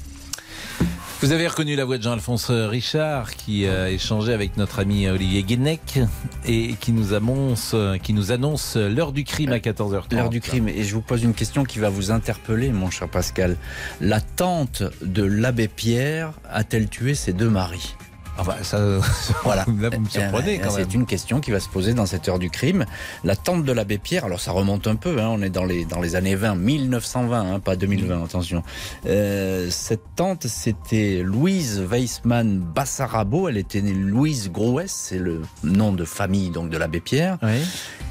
[1.20, 5.42] Vous avez reconnu la voix de Jean-Alphonse Richard qui a échangé avec notre ami Olivier
[5.42, 5.98] Guénec
[6.46, 10.14] et qui nous annonce, qui nous annonce l'heure du crime à 14h30.
[10.14, 10.68] L'heure du crime.
[10.68, 13.56] Et je vous pose une question qui va vous interpeller, mon cher Pascal.
[14.00, 17.96] La tante de l'abbé Pierre a-t-elle tué ses deux maris?
[18.39, 18.78] Ah bah, ça,
[19.43, 19.64] Voilà.
[19.80, 20.86] Là, vous me surprenez ben, quand même.
[20.89, 22.86] C'est une question qui va se poser dans cette heure du crime.
[23.24, 25.84] La tente de l'abbé Pierre, alors ça remonte un peu, hein, on est dans les,
[25.84, 28.62] dans les années 20, 1920, hein, pas 2020, attention.
[29.07, 35.93] Euh, cette tante, c'était Louise Weissmann Bassarabo, elle était née Louise Grouès, c'est le nom
[35.93, 37.39] de famille donc de l'abbé Pierre.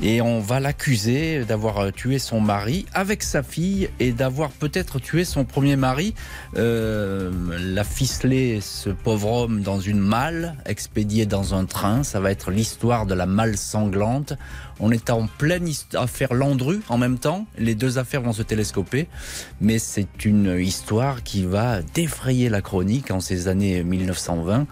[0.03, 4.99] Et on va l'accuser d'avoir euh, tué son mari avec sa fille et d'avoir peut-être
[4.99, 6.13] tué son premier mari.
[6.57, 9.99] Euh, l'a ficelé, ce pauvre homme, dans une
[10.65, 12.03] expédié dans un train.
[12.03, 14.33] Ça va être l'histoire de la malle sanglante.
[14.79, 17.45] On est en pleine affaire Landru en même temps.
[17.57, 19.07] Les deux affaires vont se télescoper.
[19.61, 24.67] Mais c'est une histoire qui va défrayer la chronique en ces années 1920.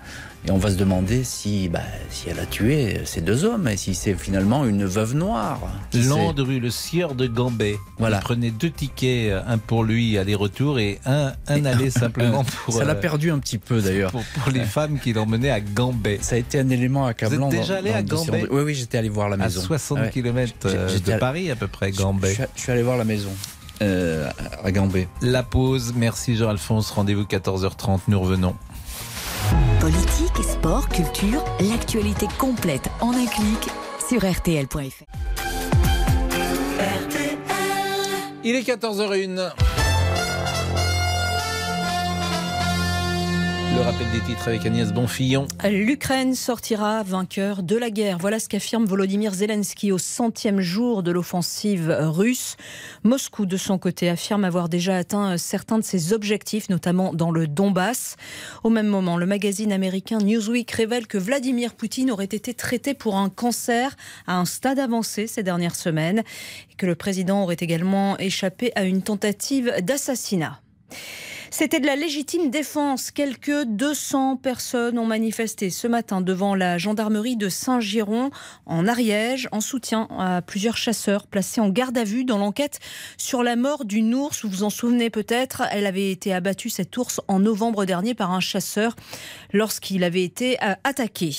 [0.47, 1.79] Et on va se demander si, bah,
[2.11, 5.59] si elle a tué ces deux hommes et si c'est finalement une veuve noire.
[5.93, 7.77] Landru, le sieur de Gambet.
[7.97, 8.17] Voilà.
[8.17, 12.75] Il prenait deux tickets, un pour lui aller-retour et un, un aller simplement pour.
[12.75, 14.11] Ça l'a euh, perdu un petit peu d'ailleurs.
[14.11, 16.19] Pour, pour les femmes qui l'emmenaient à Gambet.
[16.21, 17.49] Ça a été un élément accablant.
[17.49, 18.25] Vous êtes déjà allé dans à.
[18.25, 19.61] Gambet Oui, oui, j'étais allé voir la maison.
[19.61, 20.09] À 60 Ouais.
[20.11, 22.37] km de Paris à peu près, Gambet.
[22.55, 23.31] je suis allé voir la maison
[23.81, 24.29] euh,
[24.63, 25.07] à Gambet.
[25.23, 28.55] La pause, merci Jean-Alphonse, rendez-vous 14h30, nous revenons.
[29.85, 33.69] Politique, sport, culture, l'actualité complète en un clic
[34.09, 35.03] sur rtl.fr.
[38.43, 39.74] Il est 14h01.
[43.75, 45.49] Le rappel des titres avec Agnès Bonfillon.
[45.69, 48.17] L'Ukraine sortira vainqueur de la guerre.
[48.19, 52.55] Voilà ce qu'affirme Volodymyr Zelensky au centième jour de l'offensive russe.
[53.03, 57.47] Moscou, de son côté, affirme avoir déjà atteint certains de ses objectifs, notamment dans le
[57.47, 58.15] Donbass.
[58.63, 63.17] Au même moment, le magazine américain Newsweek révèle que Vladimir Poutine aurait été traité pour
[63.17, 66.23] un cancer à un stade avancé ces dernières semaines
[66.71, 70.61] et que le président aurait également échappé à une tentative d'assassinat.
[71.51, 73.11] C'était de la légitime défense.
[73.11, 78.31] Quelques 200 personnes ont manifesté ce matin devant la gendarmerie de Saint-Giron
[78.65, 82.79] en Ariège en soutien à plusieurs chasseurs placés en garde à vue dans l'enquête
[83.17, 84.43] sur la mort d'une ours.
[84.43, 88.31] Vous vous en souvenez peut-être, elle avait été abattue cette ours en novembre dernier par
[88.31, 88.95] un chasseur
[89.53, 91.31] lorsqu'il avait été euh, attaqué.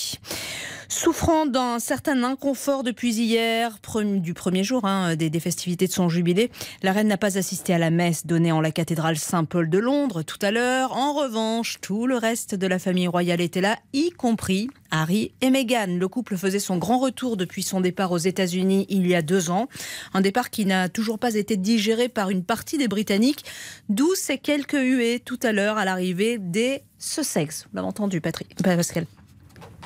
[0.88, 6.08] Souffrant d'un certain inconfort depuis hier, du premier jour hein, des, des festivités de son
[6.08, 6.50] jubilé,
[6.82, 10.22] la reine n'a pas assisté à la messe donnée en la cathédrale Saint-Paul de Londres
[10.22, 10.96] tout à l'heure.
[10.96, 15.50] En revanche, tout le reste de la famille royale était là, y compris Harry et
[15.50, 15.98] Meghan.
[15.98, 19.50] Le couple faisait son grand retour depuis son départ aux États-Unis il y a deux
[19.50, 19.68] ans.
[20.14, 23.44] Un départ qui n'a toujours pas été digéré par une partie des Britanniques,
[23.88, 27.64] d'où ces quelques huées tout à l'heure à l'arrivée des Sussex.
[27.64, 29.06] Vous l'avez entendu, Patrick, Pascal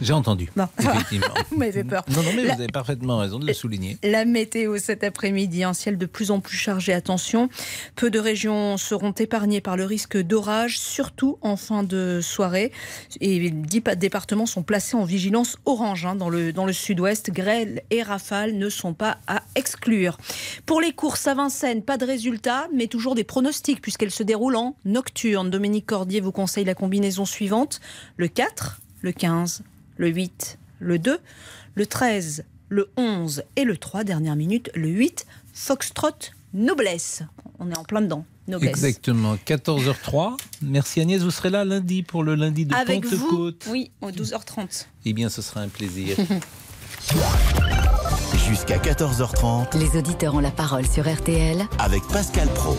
[0.00, 0.50] J'ai entendu.
[0.56, 0.66] Bon.
[0.78, 1.26] Effectivement.
[1.50, 2.04] Vous m'avez peur.
[2.08, 3.98] Non, non, mais La- vous avez parfaitement raison de le souligner.
[4.02, 6.92] La météo cet après-midi, un ciel de plus en plus chargé.
[6.92, 7.48] Attention,
[7.96, 12.72] peu de régions seront épargnées par le risque d'orage, surtout en fin de soirée.
[13.20, 17.30] Et dix pa- départements sont placés en vigilance orange hein, dans le, dans le sud-ouest.
[17.30, 20.16] Grêle et rafales ne sont pas à exclure.
[20.66, 24.56] Pour les courses à Vincennes, pas de résultats, mais toujours des pronostics puisqu'elles se déroulent
[24.56, 25.50] en nocturne.
[25.50, 27.80] Dominique Cordier vous conseille la combinaison suivante
[28.16, 29.62] le 4, le 15,
[30.00, 31.18] le 8, le 2,
[31.74, 36.08] le 13, le 11 et le 3, dernière minute, le 8, Foxtrot
[36.54, 37.22] Noblesse.
[37.58, 38.70] On est en plein dedans, Noblesse.
[38.70, 40.38] Exactement, 14h03.
[40.62, 43.66] Merci Agnès, vous serez là lundi pour le lundi de Avec vous, Pentecôte.
[43.70, 44.86] oui, au 12h30.
[45.04, 46.16] Eh bien, ce sera un plaisir.
[48.48, 52.74] Jusqu'à 14h30 Les auditeurs ont la parole sur RTL avec Pascal Pro.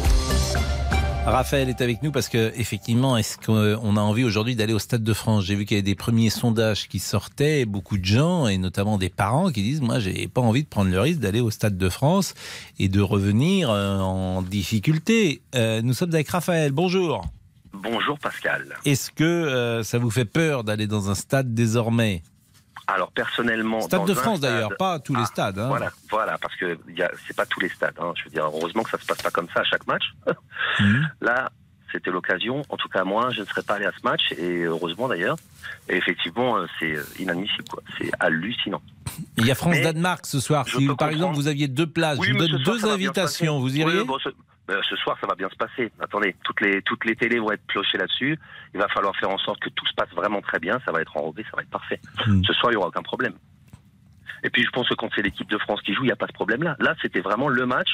[1.26, 5.04] Raphaël est avec nous parce que effectivement, est-ce qu'on a envie aujourd'hui d'aller au Stade
[5.04, 5.46] de France?
[5.46, 8.98] J'ai vu qu'il y avait des premiers sondages qui sortaient, beaucoup de gens et notamment
[8.98, 11.78] des parents qui disent moi j'ai pas envie de prendre le risque d'aller au Stade
[11.78, 12.34] de France
[12.80, 15.44] et de revenir euh, en difficulté.
[15.54, 16.72] Euh, nous sommes avec Raphaël.
[16.72, 17.24] Bonjour.
[17.72, 18.76] Bonjour Pascal.
[18.86, 22.24] Est-ce que euh, ça vous fait peur d'aller dans un stade désormais?
[22.88, 25.60] Alors personnellement, Stade dans de France stade- d'ailleurs, pas tous les Ah, stades.
[25.60, 25.68] hein.
[25.68, 27.94] Voilà, voilà, parce que a- c'est pas tous les stades.
[28.00, 28.12] hein.
[28.18, 30.04] Je veux dire, heureusement que ça se passe pas comme ça à chaque match.
[30.80, 31.10] Mhm.
[31.22, 31.52] Là,
[31.92, 32.64] c'était l'occasion.
[32.70, 35.36] En tout cas, moi, je ne serais pas allé à ce match, et heureusement d'ailleurs.
[35.90, 37.84] Et effectivement, euh, c'est euh, inadmissible, quoi.
[37.98, 38.82] C'est hallucinant.
[39.38, 40.66] Il y a France Mais Danemark ce soir.
[40.68, 43.60] Si par exemple vous aviez deux places, Oui, je vous donne deux invitations.
[43.60, 44.30] Vous iriez Oui, bon, ce,
[44.68, 45.92] ben, ce soir, ça va bien se passer.
[46.00, 48.38] Attendez, toutes les toutes les télés vont être clochées là-dessus.
[48.74, 50.80] Il va falloir faire en sorte que tout se passe vraiment très bien.
[50.86, 52.00] Ça va être enrobé, ça va être parfait.
[52.28, 52.42] Hmm.
[52.44, 53.34] Ce soir, il y aura aucun problème.
[54.44, 56.16] Et puis, je pense que quand c'est l'équipe de France qui joue, il n'y a
[56.16, 56.76] pas de problème là.
[56.80, 57.90] Là, c'était vraiment le match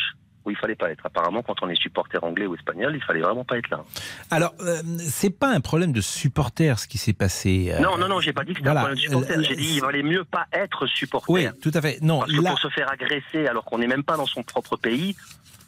[0.45, 1.05] où il fallait pas être.
[1.05, 3.83] Apparemment, quand on est supporter anglais ou espagnol, il fallait vraiment pas être là.
[4.31, 7.73] Alors, euh, c'est pas un problème de supporters ce qui s'est passé.
[7.73, 8.81] euh, non, non, non, j'ai pas dit que c'était voilà.
[8.81, 9.33] un problème de supporter.
[9.37, 11.33] Euh, J'ai dit il valait mieux pas être supporter.
[11.33, 11.99] Oui, tout à fait.
[12.01, 14.41] Non, Parce que là, pour se faire agresser alors qu'on n'est même pas dans son
[14.43, 15.17] propre pays,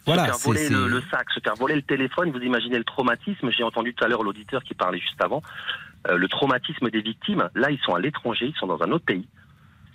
[0.05, 2.83] Voilà, se faire voler le, le sac, se faire voler le téléphone, vous imaginez le
[2.83, 3.51] traumatisme.
[3.51, 5.41] J'ai entendu tout à l'heure l'auditeur qui parlait juste avant.
[6.07, 7.49] Euh, le traumatisme des victimes.
[7.55, 9.27] Là, ils sont à l'étranger, ils sont dans un autre pays.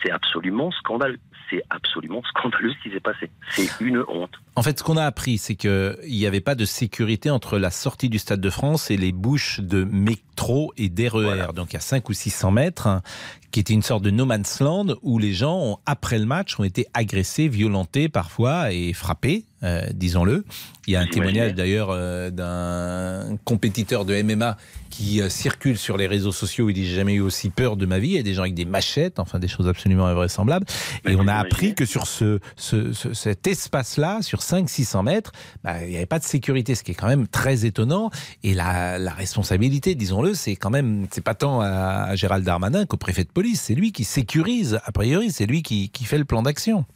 [0.03, 1.19] C'est absolument scandaleux.
[1.51, 3.31] C'est absolument scandaleux ce qui s'est passé.
[3.51, 4.33] C'est une honte.
[4.55, 7.71] En fait, ce qu'on a appris, c'est qu'il n'y avait pas de sécurité entre la
[7.71, 9.85] sortie du Stade de France et les bouches de
[10.35, 11.53] métro et d'RER.
[11.55, 13.03] Donc, il y a 5 ou 600 mètres, hein,
[13.53, 16.59] qui était une sorte de no man's land où les gens, ont, après le match,
[16.59, 20.45] ont été agressés, violentés parfois et frappés, euh, disons-le.
[20.87, 24.57] Il y a un témoignage d'ailleurs euh, d'un compétiteur de MMA
[24.91, 26.69] qui euh, circule sur les réseaux sociaux.
[26.69, 28.09] Il dit J'ai jamais eu aussi peur de ma vie.
[28.09, 30.67] Il y a des gens avec des machettes, enfin des choses absolument invraisemblables.
[31.09, 35.33] Et on a appris que sur ce, ce- ce- cet espace-là, sur 500-600 mètres,
[35.63, 38.11] bah, il n'y avait pas de sécurité, ce qui est quand même très étonnant.
[38.43, 41.67] Et la, la responsabilité, disons-le, c'est quand même, c'est pas tant à,
[42.09, 43.61] à Gérald Darmanin qu'au préfet de police.
[43.61, 46.87] C'est lui qui sécurise, a priori, c'est lui qui, qui fait le plan d'action.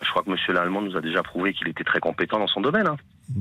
[0.00, 2.62] Je crois que Monsieur Lallemand nous a déjà prouvé qu'il était très compétent dans son
[2.62, 2.96] domaine, hein.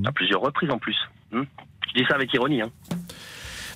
[0.06, 0.98] à plusieurs reprises en plus.
[1.32, 1.44] Hmm.
[1.88, 2.62] Je dis ça avec ironie.
[2.62, 2.70] Hein.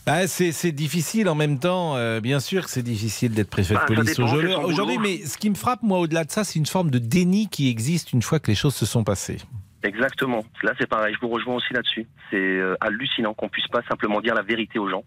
[0.06, 3.86] Bah, c'est difficile en même temps, euh, bien sûr que c'est difficile d'être préfet Bah,
[3.88, 4.98] de ça police aujourd'hui.
[4.98, 7.70] mais ce qui me frappe, moi, au-delà de ça, c'est une forme de déni qui
[7.70, 9.38] existe une fois que les choses se sont passées.
[9.84, 10.44] Exactement.
[10.64, 11.14] Là, c'est pareil.
[11.14, 12.08] Je vous rejoins aussi là-dessus.
[12.32, 15.04] C'est euh, hallucinant qu'on puisse pas simplement dire la vérité aux gens.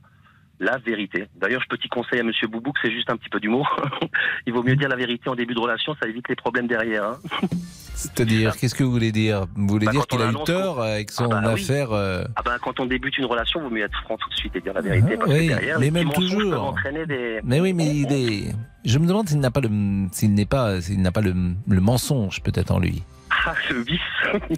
[0.58, 1.26] La vérité.
[1.34, 3.68] D'ailleurs, je petit conseil à Monsieur Boubouk, c'est juste un petit peu d'humour.
[4.46, 7.04] Il vaut mieux dire la vérité en début de relation, ça évite les problèmes derrière.
[7.04, 7.18] hein.
[7.94, 9.46] C'est-à-dire, qu'est-ce que vous voulez dire?
[9.54, 12.42] Vous voulez Bah, dire qu'il a eu tort avec son Ah bah affaire euh, Ah
[12.42, 14.60] ben, quand on débute une relation, il vaut mieux être franc tout de suite et
[14.60, 15.16] dire la vérité.
[15.16, 16.74] parce oui, que derrière, mais les même toujours.
[17.06, 17.40] des...
[17.44, 18.54] Mais oui, mais il est...
[18.84, 19.70] je me demande s'il n'a pas le,
[20.12, 21.34] s'il n'est pas, s'il n'a pas le,
[21.68, 23.02] le mensonge peut-être en lui,
[23.46, 24.00] Ah, le vice.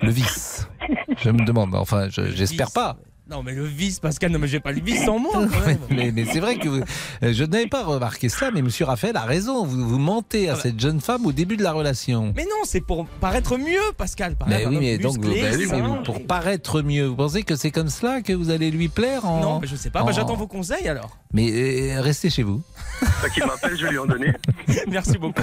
[0.02, 0.68] le vice.
[1.18, 1.74] Je me demande.
[1.74, 2.96] Enfin, je- j'espère pas.
[3.30, 5.76] Non, mais le vice, Pascal, non, mais j'ai pas le vice sans moi, quand même.
[5.90, 6.80] Mais, mais c'est vrai que vous-
[7.22, 9.66] euh, je n'avais pas remarqué cela, mais Monsieur Raphaël a raison.
[9.66, 12.32] Vous, vous mentez à cette jeune femme au début de la relation.
[12.34, 14.34] Mais non, c'est pour paraître mieux, Pascal.
[14.46, 17.54] Mais oui, mais donc vous- musclé, bah oui, mais pour paraître mieux, vous pensez que
[17.54, 19.40] c'est comme cela que vous allez lui plaire en...
[19.42, 20.00] Non, mais je sais pas.
[20.02, 21.18] Bah, en- J'attends vos conseils alors.
[21.34, 22.62] Mais euh, restez chez vous.
[23.20, 24.32] Toi qui m'appelle, je lui en donner.
[24.88, 25.42] Merci beaucoup.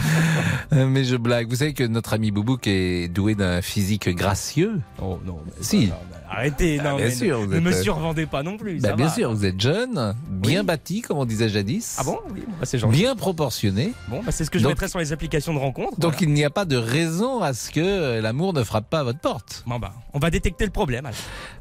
[0.73, 1.47] Euh, Mais je blague.
[1.49, 4.81] Vous savez que notre ami Boubouk est doué d'un physique gracieux.
[4.99, 5.37] Oh non.
[5.61, 5.91] Si.
[6.27, 8.79] Arrêtez, non, Ah, bien mais sûr, vous êtes, survendez pas non plus.
[8.79, 9.11] Bah, ça bien va.
[9.13, 11.97] sûr, vous êtes jeune, bien bâti, comme on disait jadis.
[11.99, 12.19] Ah bon?
[12.33, 12.97] Oui, bah, c'est gentil.
[12.97, 13.93] Bien proportionné.
[14.07, 15.99] Bon, bah, c'est ce que je Donc- mettrai sur les applications de rencontre.
[15.99, 18.99] Donc il n'y a pas de raison à ce que euh, l'amour ne frappe pas
[18.99, 19.63] à votre porte.
[19.67, 21.09] Bon, bah, on va détecter le problème.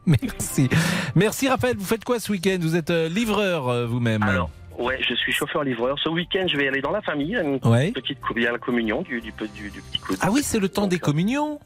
[0.06, 0.68] Merci.
[1.14, 1.76] Merci Raphaël.
[1.76, 2.58] Vous faites quoi ce week-end?
[2.60, 5.98] Vous êtes euh, livreur euh, vous-même Alors, ouais, je suis chauffeur-livreur.
[6.02, 7.34] Ce week-end, je vais aller dans la famille.
[7.36, 7.90] Une Ouais.
[7.92, 10.14] petite il y a la communion du, du, pe- du, du petit coup.
[10.20, 11.58] Ah oui, c'est le temps des communions.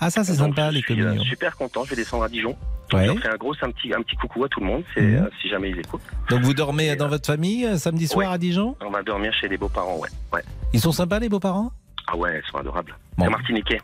[0.00, 1.24] Ah ça c'est Donc, sympa je les suis, euh, communions.
[1.24, 1.84] super content.
[1.84, 2.56] Je vais descendre à Dijon.
[2.92, 3.02] Ouais.
[3.02, 4.82] Je leur fais un gros, un petit, un petit coucou à tout le monde.
[4.94, 5.24] C'est Mhm.
[5.24, 6.02] euh, si jamais ils écoutent.
[6.30, 8.34] Donc vous dormez dans votre famille euh, samedi soir Ouais.
[8.34, 10.08] à Dijon On va dormir chez les beaux-parents, ouais.
[10.32, 10.42] ouais.
[10.72, 11.70] Ils sont sympas les beaux-parents?
[12.08, 12.94] Ah ouais, ils sont adorables.
[13.18, 13.24] Bon.
[13.24, 13.80] C'est Martiniquais.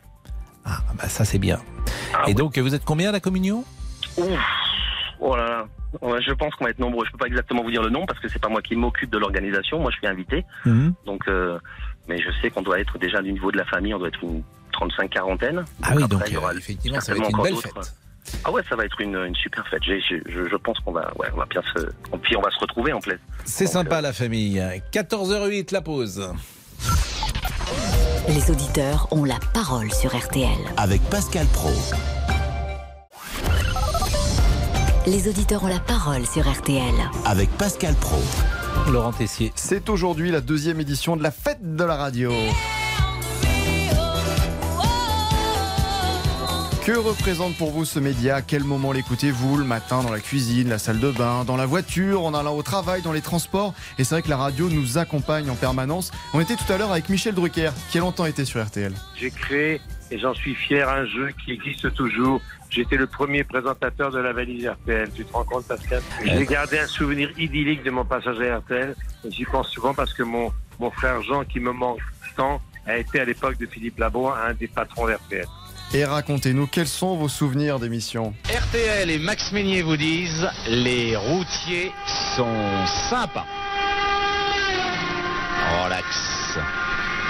[0.65, 1.61] Ah bah ça c'est bien.
[2.15, 3.65] Ah Et donc vous êtes combien à la communion?
[4.17, 4.27] Ouf.
[5.21, 5.67] Oh là là.
[6.21, 7.05] Je pense qu'on va être nombreux.
[7.07, 9.11] Je peux pas exactement vous dire le nom parce que c'est pas moi qui m'occupe
[9.11, 9.79] de l'organisation.
[9.81, 10.45] Moi, je suis invité.
[10.65, 10.93] Mhm.
[11.07, 11.59] Donc, euh,
[12.09, 14.23] mais je sais qu'on doit être déjà du niveau de la famille, on doit être
[14.25, 14.43] une
[14.77, 15.65] 35 quarantaine.
[15.83, 17.55] Ah oui, donc après, il y aura euh, effectivement ça va être une encore belle
[17.55, 17.69] d'autres.
[17.83, 17.95] fête.
[18.45, 19.83] Ah ouais, ça va être une, une super fête.
[19.85, 22.59] Je, je pense qu'on va, ouais, on va bien se, on- puis on va se
[22.59, 23.21] retrouver en plaisir.
[23.45, 24.61] C'est sympa la famille.
[24.93, 26.29] 14h08 la pause.
[28.29, 30.49] Les auditeurs ont la parole sur RTL.
[30.77, 31.71] Avec Pascal Pro.
[35.07, 36.83] Les auditeurs ont la parole sur RTL.
[37.25, 38.19] Avec Pascal Pro.
[38.91, 39.53] Laurent Tessier.
[39.55, 42.33] C'est aujourd'hui la deuxième édition de la fête de la radio.
[46.87, 48.37] Que représente pour vous ce média?
[48.37, 49.57] À quel moment l'écoutez-vous?
[49.57, 52.63] Le matin dans la cuisine, la salle de bain, dans la voiture, en allant au
[52.63, 53.75] travail, dans les transports?
[53.99, 56.13] Et c'est vrai que la radio nous accompagne en permanence.
[56.33, 58.93] On était tout à l'heure avec Michel Drucker, qui a longtemps été sur RTL.
[59.17, 59.81] J'ai créé,
[60.13, 62.41] et j'en suis fier, un jeu qui existe toujours.
[62.71, 65.11] J'étais le premier présentateur de la valise RTL.
[65.13, 66.05] Tu te rends compte, Pascal?
[66.25, 68.95] J'ai gardé un souvenir idyllique de mon passage à RTL.
[69.25, 71.99] Et j'y pense souvent parce que mon, mon frère Jean, qui me manque
[72.37, 75.47] tant, a été à l'époque de Philippe Labois un des patrons d'RTL.
[75.95, 81.93] Et racontez-nous, quels sont vos souvenirs d'émission RTL et Max Meignier vous disent les routiers
[82.37, 83.47] sont sympas.
[85.85, 86.59] Relax.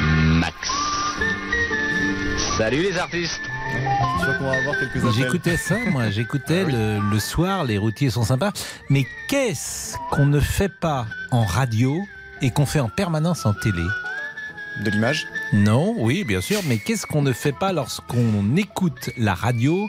[0.00, 0.56] Max.
[2.58, 3.40] Salut les artistes.
[5.16, 6.10] J'écoutais ça, moi.
[6.10, 8.52] J'écoutais Ah le, le soir, les routiers sont sympas.
[8.88, 12.00] Mais qu'est-ce qu'on ne fait pas en radio
[12.40, 13.82] et qu'on fait en permanence en télé?
[14.84, 16.60] De l'image Non, oui, bien sûr.
[16.68, 19.88] Mais qu'est-ce qu'on ne fait pas lorsqu'on écoute la radio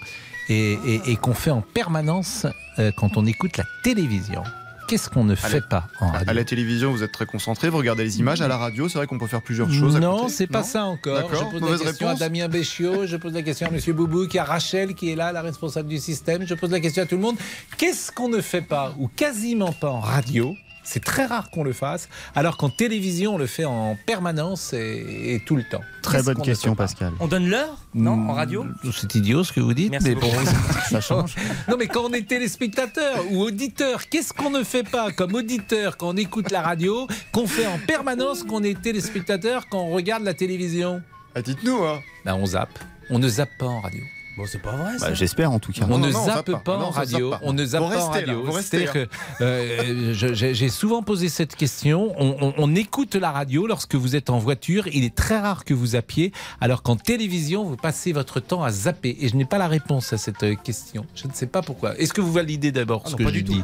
[0.50, 2.46] et, et- et qu'on fait en permanence
[2.80, 4.44] euh, quand on écoute la télévision?
[4.88, 7.78] Qu'est-ce qu'on ne fait pas en radio À la télévision, vous êtes très concentré, vous
[7.78, 8.40] regardez les images.
[8.40, 9.98] À la radio, c'est vrai qu'on peut faire plusieurs choses.
[9.98, 11.30] à Non, c'est pas Non ça encore.
[11.30, 12.22] Je pose mauvaise la question réponse.
[12.22, 15.16] à Damien Béchiot, je pose la question à Monsieur Boubou, qui a Rachel qui est
[15.18, 16.48] là, la responsable du système.
[16.48, 17.36] Je pose la question à tout le monde.
[17.78, 20.56] Qu'est-ce qu'on ne fait pas ou quasiment pas en radio
[20.88, 25.36] c'est très rare qu'on le fasse, alors qu'en télévision, on le fait en permanence et,
[25.36, 25.82] et tout le temps.
[26.02, 27.12] Très bonne qu'on ne question, Pascal.
[27.20, 30.28] On donne l'heure Non En radio C'est idiot ce que vous dites, Merci mais beaucoup.
[30.36, 30.46] bon,
[30.90, 31.36] ça change.
[31.68, 35.98] Non, mais quand on est téléspectateur ou auditeur, qu'est-ce qu'on ne fait pas comme auditeur
[35.98, 39.90] quand on écoute la radio, qu'on fait en permanence quand on est téléspectateur, quand on
[39.92, 41.02] regarde la télévision?
[41.36, 42.00] Ah, Dites-nous, hein.
[42.26, 42.80] Ben, on zappe.
[43.10, 44.02] On ne zappe pas en radio.
[44.38, 45.86] Bon, c'est pas vrai Bah, J'espère en tout cas.
[45.86, 46.78] On Non, ne non, zappe pas.
[46.78, 47.32] Non, en radio.
[47.32, 47.40] pas.
[47.44, 48.52] On ne zappe pas en restez là, radio.
[48.62, 49.08] C'est-à-dire que
[49.42, 52.14] euh, je- j'ai souvent posé cette question.
[52.20, 54.88] On, on- on écoute la radio lorsque vous êtes en voiture.
[54.90, 56.32] Il est très rare que vous zappiez,
[56.62, 59.18] alors qu'en télévision, vous passez votre temps à zapper.
[59.22, 61.06] Et je n'ai pas la réponse à cette euh, question.
[61.16, 61.98] Je ne sais pas pourquoi.
[61.98, 63.64] Est-ce que vous validez d'abord Ah ce non, que je tout.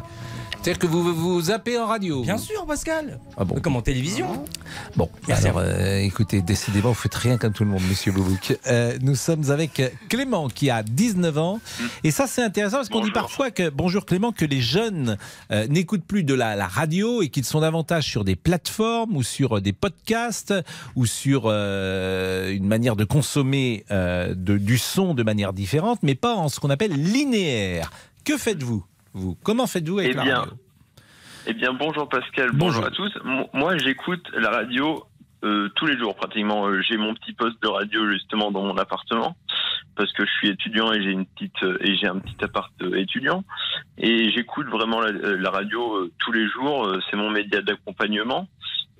[0.64, 3.20] C'est-à-dire que vous, vous zappez en radio Bien sûr, Pascal.
[3.36, 4.46] Ah bon Comme en télévision.
[4.96, 8.56] Bon, Merci alors euh, écoutez, décidément, vous faites rien comme tout le monde, monsieur Boubouk.
[8.66, 11.60] Euh, nous sommes avec Clément qui a 19 ans.
[12.02, 15.18] Et ça, c'est intéressant parce qu'on dit parfois que, bonjour Clément, que les jeunes
[15.50, 19.22] euh, n'écoutent plus de la, la radio et qu'ils sont davantage sur des plateformes ou
[19.22, 20.54] sur des podcasts
[20.96, 26.14] ou sur euh, une manière de consommer euh, de- du son de manière différente, mais
[26.14, 27.90] pas en ce qu'on appelle linéaire.
[28.24, 28.82] Que faites-vous,
[29.14, 30.54] vous Comment faites-vous avec Eh la bien, radio?
[31.46, 32.82] Eh bien, bonjour Pascal, Bonjour.
[32.82, 33.18] bonjour, à tous.
[33.24, 35.04] Mo- Moi, j'écoute la radio
[35.44, 36.66] euh, tous les jours pratiquement.
[36.68, 39.36] Euh, J'ai mon petit poste de radio justement dans mon appartement
[39.96, 42.72] parce que je suis étudiant et j'ai une petite euh, et j'ai un petit appart
[42.96, 43.44] étudiant
[43.98, 46.90] et j'écoute vraiment la, la radio tous les jours.
[47.10, 48.48] C'est mon média d'accompagnement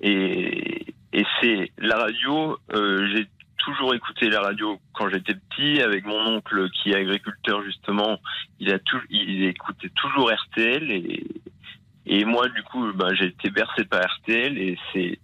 [0.01, 2.57] et, et c'est la radio.
[2.71, 3.27] j'ai
[3.65, 8.19] toujours écouté la radio quand j'étais petit avec mon oncle qui est agriculteur justement.
[8.59, 11.25] Il a tout, il écoutait toujours RTL et
[12.05, 15.19] et moi, du coup, ben, j'ai été bercé par RTL et c'est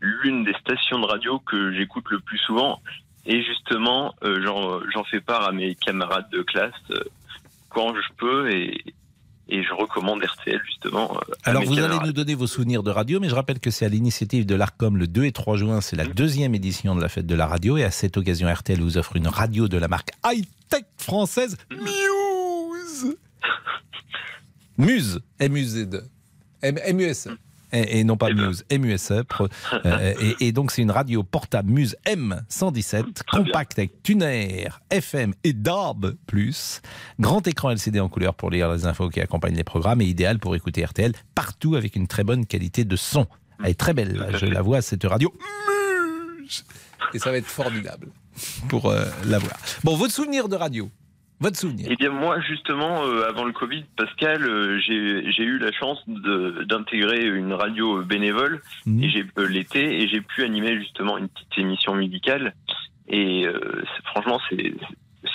[0.00, 2.80] l'une des stations de radio que j'écoute le plus souvent.
[3.26, 7.04] Et justement, euh, j'en fais part à mes camarades de classe euh,
[7.68, 8.82] quand je peux et,
[9.48, 11.16] et je recommande RTL justement.
[11.16, 13.84] euh, Alors vous allez nous donner vos souvenirs de radio, mais je rappelle que c'est
[13.84, 17.08] à l'initiative de l'ARCOM le 2 et 3 juin, c'est la deuxième édition de la
[17.08, 19.88] fête de la radio, et à cette occasion RTL vous offre une radio de la
[19.88, 23.16] marque high-tech française Muse.
[24.78, 26.04] Muse, M-U-Z,
[26.62, 27.28] M- M-U-S.
[27.72, 29.24] Et, et non pas Muse, M-U-S-E.
[29.24, 29.48] pro-
[29.86, 35.52] euh, et, et donc c'est une radio portable Muse M117, compacte avec tuner, FM et
[35.54, 36.14] DAB+.
[37.20, 40.38] Grand écran LCD en couleur pour lire les infos qui accompagnent les programmes et idéal
[40.38, 43.26] pour écouter RTL partout avec une très bonne qualité de son.
[43.64, 45.32] Elle est très belle, je la vois cette radio.
[46.40, 46.64] Muse
[47.14, 48.08] Et ça va être formidable
[48.68, 49.54] pour euh, la voir.
[49.84, 50.90] Bon, votre souvenir de radio?
[51.42, 51.88] Votre souvenir.
[51.90, 56.00] Eh bien moi justement euh, avant le Covid, Pascal, euh, j'ai j'ai eu la chance
[56.06, 58.62] de- d'intégrer une radio bénévole.
[58.86, 59.02] Mhm.
[59.02, 62.54] et j'ai euh, l'été et j'ai pu animer justement une petite émission musicale.
[63.08, 64.72] Et euh, franchement c'est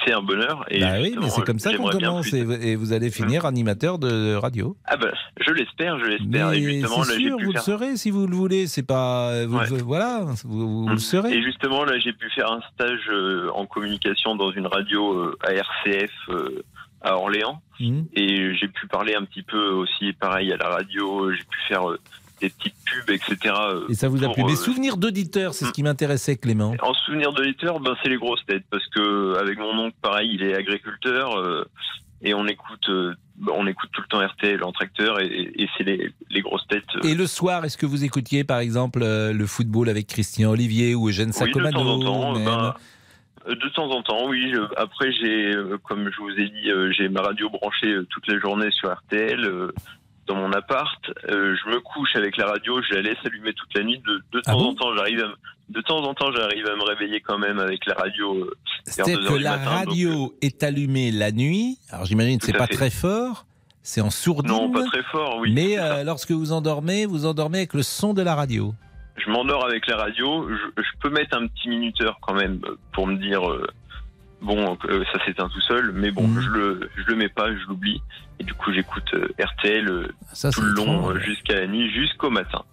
[0.06, 0.66] c'est un bonheur.
[0.70, 3.46] Et Bah oui, mais c'est comme ça qu'on commence et, vous- et vous allez finir
[3.46, 4.76] animateur de radio.
[4.86, 8.12] Ah ben je l'espère, je l'espère et Mais c'est j'ai sûr, vous le serez si
[8.12, 8.68] vous le voulez.
[8.68, 9.68] C'est pas, vous, Ouais.
[9.84, 11.34] voilà, vous, vous le serez.
[11.34, 15.38] Et justement, là, j'ai pu faire un stage euh, en communication dans une radio euh,
[15.46, 16.64] à RCF euh,
[17.02, 17.62] à Orléans.
[17.80, 18.08] Mhm.
[18.16, 21.32] Et j'ai pu parler un petit peu aussi, pareil, à la radio.
[21.32, 22.00] J'ai pu faire euh,
[22.40, 23.54] des petites pubs, etc.
[23.72, 24.44] euh, Et ça vous a plu.
[24.44, 26.76] euh, Mes souvenirs d'auditeurs, c'est ce qui m'intéressait, Clément.
[26.82, 28.64] En souvenir de lecteur, ben, c'est les grosses têtes.
[28.70, 31.38] Parce que avec mon oncle, pareil, il est agriculteur.
[31.38, 31.66] euh,
[32.24, 35.20] et on écoute, euh, ben, on écoute tout le temps RTL en tracteur.
[35.22, 36.84] Et, et c'est les, les grosses têtes.
[36.96, 40.50] euh, Et le soir, est-ce que vous écoutiez par exemple euh, le football avec Christian
[40.52, 42.34] Olivier ou Eugène Oui, de temps Sacomano en temps.
[42.34, 42.74] ben,
[43.48, 44.52] euh, de temps en temps, oui.
[44.78, 48.28] Après, j'ai, euh, comme je vous ai dit, euh, j'ai ma radio branchée euh, toute
[48.28, 49.72] la journée sur RTL euh,
[50.28, 51.02] dans mon appart.
[51.30, 54.00] Euh, je me couche avec la radio, je la laisse allumer toute la nuit.
[54.06, 55.36] De, de Ah temps bon en temps, j'arrive à, me-
[55.70, 58.36] de temps en temps, j'arrive à me réveiller quand même avec la radio.
[58.36, 58.54] euh,
[58.86, 61.78] C'est-à-dire 2 que la matin, donc, radio est allumée la nuit.
[61.92, 62.74] Alors j'imagine que c'est pas fait.
[62.76, 63.46] très fort,
[63.84, 64.52] c'est en sourdine.
[64.52, 65.52] Non, pas très fort, oui.
[65.54, 68.74] Mais euh, lorsque vous endormez, vous endormez avec le son de la radio.
[69.18, 70.48] je m'endors avec la radio.
[70.50, 73.66] Je, je peux mettre un petit minuteur quand même euh, pour me dire euh,
[74.42, 76.42] bon, euh, ça s'éteint tout seul, mais bon, Mhm.
[76.42, 78.02] je le je le mets pas, je l'oublie.
[78.40, 82.30] Et du coup, j'écoute euh, RTL euh, Ça, tout le long jusqu'à la nuit, jusqu'au
[82.30, 82.64] matin.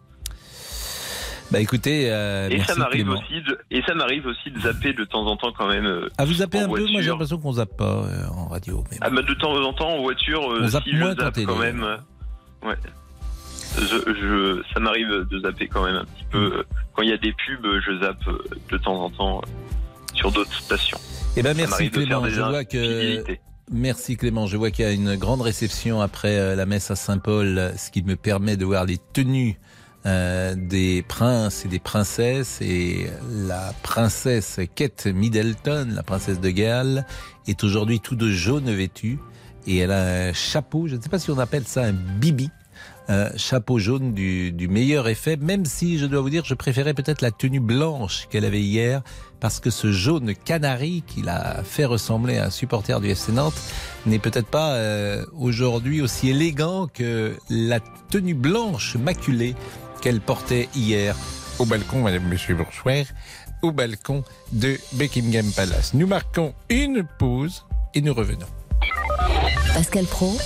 [1.51, 4.93] Bah écoutez, euh, et merci ça m'arrive aussi de et ça m'arrive aussi de zapper
[4.95, 6.09] de temps en temps quand même.
[6.19, 6.87] Ah, vous zappez un peu?
[6.91, 8.83] Moi j'ai l'impression qu'on zappe pas euh, en radio.
[8.91, 11.83] Mais Ah bah de temps en temps en voiture, On si je zappe quand même.
[11.83, 11.97] euh,
[12.67, 12.77] ouais.
[13.77, 13.83] Je,
[14.15, 16.65] je, ça m'arrive de zapper quand même un petit peu.
[16.95, 18.25] Quand il y a des pubs, je zappe
[18.71, 19.41] de temps en temps
[20.15, 20.99] sur d'autres stations.
[21.37, 22.29] Eh ben Clément.
[22.29, 23.25] Je vois que.
[23.73, 24.47] Merci Clément.
[24.47, 27.91] Je vois qu'il y a une grande réception après euh, la messe à Saint-Paul, ce
[27.91, 29.59] qui me permet de voir les tenues
[30.07, 32.61] euh, des princes et des princesses.
[32.61, 37.07] Et la princesse Kate Middleton, la princesse de Galles,
[37.49, 39.19] est aujourd'hui tout de jaune vêtue.
[39.67, 42.51] Et elle a un chapeau, je ne sais pas si on appelle ça un bibi,
[43.09, 47.23] un chapeau jaune du, meilleur effet, même si je dois vous dire, je préférais peut-être
[47.23, 49.03] la tenue blanche qu'elle avait hier,
[49.41, 53.61] parce que ce jaune canari qui l'a fait ressembler à un supporter du FC Nantes
[54.07, 57.81] n'est peut-être pas euh, aujourd'hui aussi élégant que la
[58.11, 59.55] tenue blanche maculée
[60.01, 61.17] qu'elle portait hier
[61.59, 63.05] au balcon, Madame Monsieur Bourgeois,
[63.63, 65.95] au balcon de Buckingham Palace.
[65.95, 68.47] Nous marquons une pause et nous revenons.
[69.75, 70.37] Pascal Pro,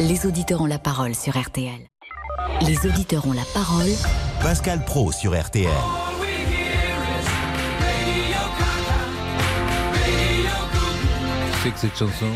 [0.00, 1.86] les auditeurs ont la parole sur RTL.
[2.62, 3.90] Les auditeurs ont la parole.
[4.42, 5.70] Pascal Pro sur RTL.
[11.62, 12.26] C'est que cette chanson?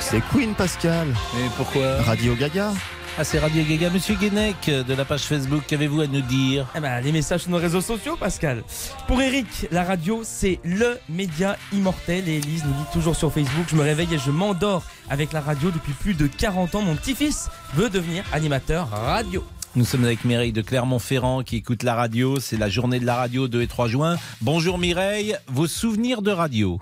[0.00, 1.08] C'est Queen Pascal.
[1.36, 2.02] Et pourquoi?
[2.02, 2.72] Radio Gaga.
[3.20, 3.90] Ah, c'est Radio Gaga.
[3.90, 6.68] Monsieur Guenec de la page Facebook, qu'avez-vous à nous dire?
[6.76, 8.62] Eh ben, les messages sur nos réseaux sociaux, Pascal.
[9.08, 12.28] Pour Eric, la radio, c'est le média immortel.
[12.28, 15.40] Et Elise nous dit toujours sur Facebook Je me réveille et je m'endors avec la
[15.40, 16.82] radio depuis plus de 40 ans.
[16.82, 19.42] Mon petit-fils veut devenir animateur radio.
[19.74, 22.38] Nous sommes avec Mireille de Clermont-Ferrand qui écoute la radio.
[22.38, 24.14] C'est la journée de la radio 2 et 3 juin.
[24.42, 26.78] Bonjour Mireille, vos souvenirs de radio?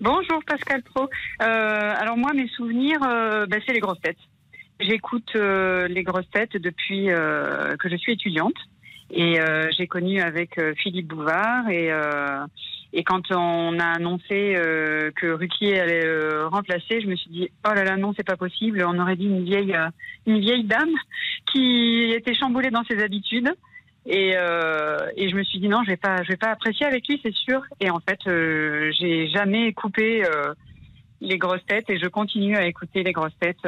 [0.00, 1.08] Bonjour Pascal Pro.
[1.42, 4.16] Euh, alors moi, mes souvenirs, euh, bah, c'est les grosses têtes.
[4.80, 8.56] J'écoute euh, les grosses têtes depuis euh, que je suis étudiante.
[9.10, 11.68] Et euh, j'ai connu avec euh, Philippe Bouvard.
[11.68, 12.44] Et, euh,
[12.92, 17.74] et quand on a annoncé euh, que Ruquier allait remplacer, je me suis dit oh
[17.74, 18.84] là là non c'est pas possible.
[18.86, 19.76] On aurait dit une vieille
[20.26, 20.94] une vieille dame
[21.52, 23.52] qui était chamboulée dans ses habitudes.
[24.06, 27.08] Et, et je me suis dit non, je vais pas, je vais pas apprécier avec
[27.08, 27.62] lui, c'est sûr.
[27.80, 30.22] Et en fait, j'ai jamais coupé
[31.22, 33.66] les grosses têtes et je continue à écouter les grosses têtes.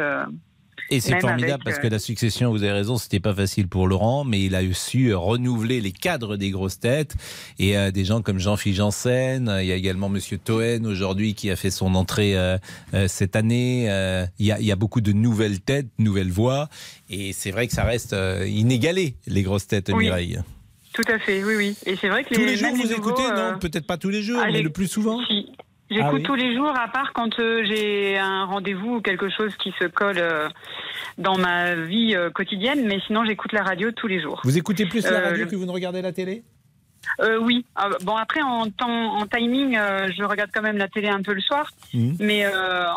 [0.91, 3.68] Et c'est formidable avec, parce euh, que la succession, vous avez raison, c'était pas facile
[3.68, 7.14] pour Laurent, mais il a su renouveler les cadres des grosses têtes
[7.59, 9.53] et euh, des gens comme Jean-Philippe Janssen.
[9.61, 12.57] Il y a également Monsieur Toen aujourd'hui qui a fait son entrée euh,
[12.95, 13.84] euh, cette année.
[14.39, 16.68] Il, y a, il y a beaucoup de nouvelles têtes, nouvelles voix,
[17.11, 18.14] et c'est vrai que ça reste
[18.47, 20.05] inégalé les grosses têtes, Oui.
[20.05, 20.39] Mireille.
[20.93, 21.76] Tout à fait, oui, oui.
[21.84, 23.99] Et c'est vrai que Tous les, les jours vous les nouveaux, écoutez, non Peut-être pas
[23.99, 25.20] tous les jours, ah, mais le plus souvent.
[25.26, 25.47] si.
[25.89, 26.22] J'écoute Ah oui.
[26.24, 29.87] tous les jours, à part quand euh, j'ai un rendez-vous ou quelque chose qui se
[29.87, 30.49] colle euh,
[31.16, 34.41] dans ma vie euh, quotidienne, mais sinon j'écoute la radio tous les jours.
[34.43, 36.43] Vous écoutez plus la radio que vous ne regardez la télé?
[37.41, 37.64] Oui.
[37.76, 41.34] Ah, bon après en temps, en timing, je regarde quand même la télé un peu
[41.34, 42.16] le soir, Mhm.
[42.18, 42.45] mais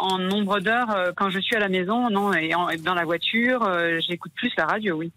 [0.02, 3.06] en nombre d'heures quand je suis à la maison, non, et, en- et dans la
[3.06, 3.70] voiture,
[4.00, 5.12] j'écoute plus la radio, oui.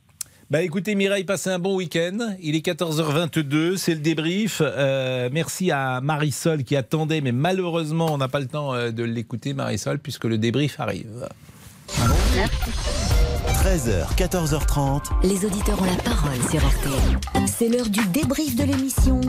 [0.52, 2.18] Bah écoutez Mireille, passez un bon week-end.
[2.42, 4.60] Il est 14h22, c'est le débrief.
[4.62, 9.02] Euh, merci à Marisol qui attendait, mais malheureusement on n'a pas le temps euh, de
[9.02, 11.26] l'écouter Marisol puisque le débrief arrive.
[11.88, 15.04] 13h, 14h30.
[15.22, 17.46] Les auditeurs ont la parole sur RTL.
[17.46, 19.22] C'est l'heure du débrief de l'émission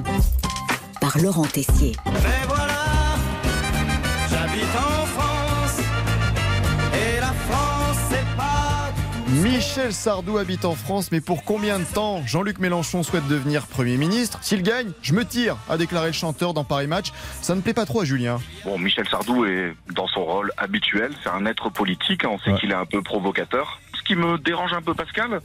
[0.99, 1.95] par Laurent Tessier.
[2.49, 2.82] Voilà,
[9.53, 13.97] Michel Sardou habite en France, mais pour combien de temps Jean-Luc Mélenchon souhaite devenir Premier
[13.97, 14.39] ministre.
[14.41, 17.11] S'il gagne, je me tire, a déclaré le chanteur dans Paris Match.
[17.39, 18.39] Ça ne plaît pas trop à Julien.
[18.65, 22.59] Bon, Michel Sardou est dans son rôle habituel, c'est un être politique, hein, on sait
[22.59, 23.79] qu'il est un peu provocateur.
[23.95, 25.39] Ce qui me dérange un peu, Pascal,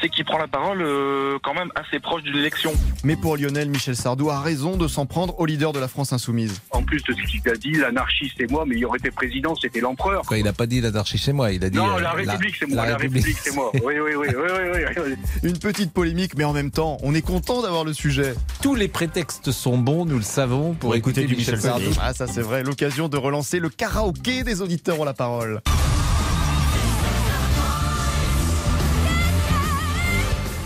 [0.00, 2.72] c'est qu'il prend la parole euh, quand même assez proche d'une élection.
[3.04, 6.12] Mais pour Lionel, Michel Sardou a raison de s'en prendre au leader de la France
[6.12, 6.60] insoumise.
[6.70, 9.54] En plus de ce qu'il a dit, l'anarchie c'est moi, mais il aurait été président,
[9.54, 10.22] c'était l'empereur.
[10.22, 11.76] Quoi, il n'a pas dit l'anarchie chez moi, il a dit.
[11.76, 13.24] Non, euh, la République c'est moi, la, République.
[13.24, 13.70] République c'est moi.
[13.74, 15.16] Oui, oui, oui, oui, oui, oui, oui.
[15.48, 18.34] Une petite polémique, mais en même temps, on est content d'avoir le sujet.
[18.62, 21.90] Tous les prétextes sont bons, nous le savons, pour, écouter, du Michel, Sardou.
[22.00, 25.60] Ah, ça c'est vrai, l'occasion de relancer le karaoké des auditeurs ont la parole.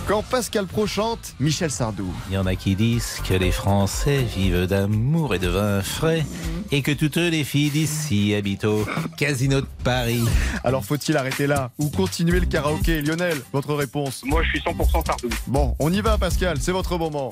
[0.07, 2.13] Quand Pascal Pro chante, Michel Sardou.
[2.29, 6.27] Il y en a qui disent que les Français vivent d'amour et de vin frais
[6.71, 8.85] et que toutes les filles d'ici habitent au
[9.17, 10.23] casino de Paris.
[10.63, 13.01] Alors faut-il arrêter là ou continuer le karaoké?
[13.01, 15.29] Lionel, votre réponse Moi je suis 100% Sardou.
[15.47, 17.31] Bon, on y va Pascal, c'est votre moment.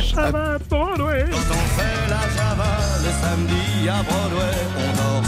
[0.00, 1.24] Java Broadway.
[1.30, 5.27] Quand on fait la Java le samedi à Broadway, on dort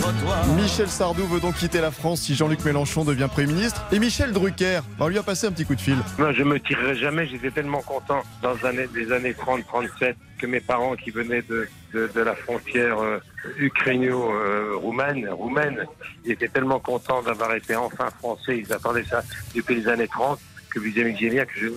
[0.00, 0.46] trottoirs.
[0.56, 3.84] Michel Sardou veut donc quitter la France si Jean-Luc Mélenchon devient Premier ministre.
[3.92, 5.96] Et Michel Drucker, bah, on lui a passé un petit coup de fil.
[6.18, 7.26] Moi, je me tirerai jamais.
[7.26, 11.68] J'étais tellement content dans les années, les années 30-37 que mes parents qui venaient de,
[11.94, 13.18] de, de la frontière euh,
[13.58, 15.86] ukrainio-roumaine, roumaine,
[16.24, 18.58] ils étaient tellement contents d'avoir été enfin français.
[18.58, 19.22] Ils attendaient ça
[19.54, 20.38] depuis les années 30
[20.70, 21.68] que bien que je,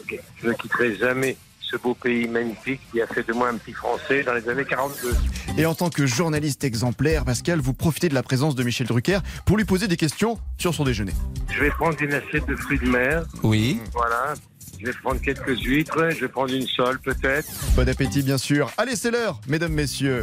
[0.41, 1.38] je ne quitterai jamais
[1.70, 4.65] ce beau pays magnifique qui a fait de moi un petit Français dans les années
[4.65, 5.15] 42.
[5.57, 9.20] Et en tant que journaliste exemplaire, Pascal, vous profitez de la présence de Michel Drucker
[9.45, 11.13] pour lui poser des questions sur son déjeuner.
[11.51, 13.26] Je vais prendre une assiette de fruits de mer.
[13.43, 13.80] Oui.
[13.93, 14.34] Voilà.
[14.80, 16.09] Je vais prendre quelques huîtres.
[16.11, 17.47] Je vais prendre une sole peut-être.
[17.76, 18.72] Bon appétit, bien sûr.
[18.78, 20.22] Allez, c'est l'heure, mesdames, messieurs.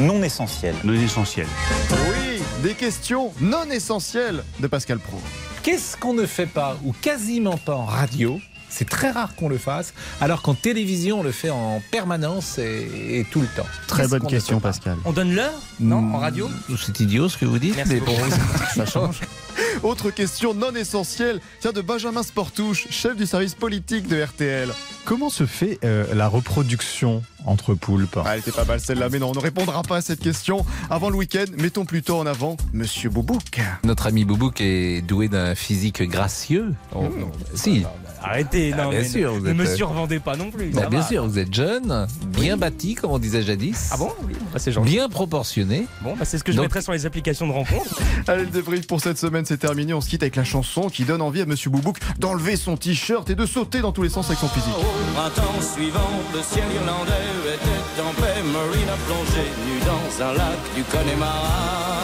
[0.00, 0.74] Non essentiel.
[0.84, 1.46] Non essentiel.
[1.90, 5.20] Oui, des questions non essentielles de Pascal Pro.
[5.62, 8.40] Qu'est-ce qu'on ne fait pas ou quasiment pas en radio
[8.70, 13.18] c'est très rare qu'on le fasse, alors qu'en télévision, on le fait en permanence et,
[13.20, 13.66] et tout le temps.
[13.86, 14.96] Très bonne question, Pascal.
[15.04, 16.48] On donne l'heure Non, en radio
[16.78, 18.16] C'est idiot ce que vous dites, Merci mais bon,
[18.74, 19.20] ça change.
[19.82, 24.70] Autre question non essentielle, tiens de Benjamin Sportouche, chef du service politique de RTL.
[25.04, 28.18] Comment se fait euh, la reproduction entre poulpes?
[28.24, 30.64] Ah, elle était pas mal celle-là, mais non, on ne répondra pas à cette question.
[30.90, 33.60] Avant le week-end, mettons plutôt en avant Monsieur Boubouk.
[33.84, 36.74] Notre ami Boubouk est doué d'un physique gracieux.
[36.94, 37.84] Oh, non, si.
[38.22, 40.50] Arrêtez, Ah, non, bien mais sûr, ne, vous ne êtes, me euh, survendez pas non
[40.50, 40.70] plus.
[40.70, 41.06] Bah, bien va.
[41.06, 43.88] sûr, vous êtes jeune, bien bâti, comme on disait jadis.
[43.92, 44.90] Ah bon Oui, bah, c'est gentil.
[44.90, 45.86] Bien proportionné.
[46.02, 47.98] Bon, bah, c'est ce que je Donc- mettrai sur les applications de rencontre.
[48.28, 49.94] Allez, le débrief pour cette semaine, c'est terminé.
[49.94, 53.28] On se quitte avec la chanson qui donne envie à Monsieur Boubouk d'enlever son t-shirt
[53.30, 54.68] et de sauter dans tous les sens avec son physique.
[54.78, 57.12] Au printemps suivant, le ciel irlandais
[57.54, 58.40] était en paix.
[58.52, 62.02] Marine a plongé nu dans un lac du Connemara.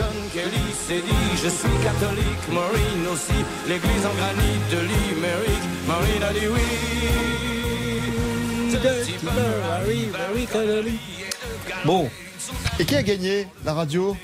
[0.00, 3.44] Sean Kelly s'est dit Je suis catholique, Maureen aussi.
[3.68, 5.62] L'église en granit de Limerick.
[5.86, 6.60] Maureen a dit oui.
[11.84, 12.08] Bon.
[12.78, 14.16] Et qui a gagné la radio?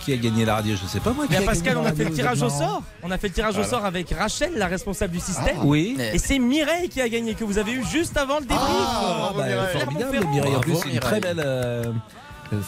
[0.00, 0.74] Qui a gagné la radio?
[0.74, 1.28] Je sais pas moi.
[1.28, 2.82] qui a Pascal, on a fait le tirage au sort.
[3.04, 5.58] On a fait le tirage au sort avec Rachel, la responsable du système.
[5.60, 5.96] Ah, oui.
[6.12, 8.60] Et c'est Mireille qui a gagné, que vous avez eu juste avant le débrief.
[8.60, 9.44] Ah, bah,
[9.78, 10.56] formidable, Mireille.
[10.56, 11.40] En plus, c'est une très belle.
[11.44, 11.84] euh,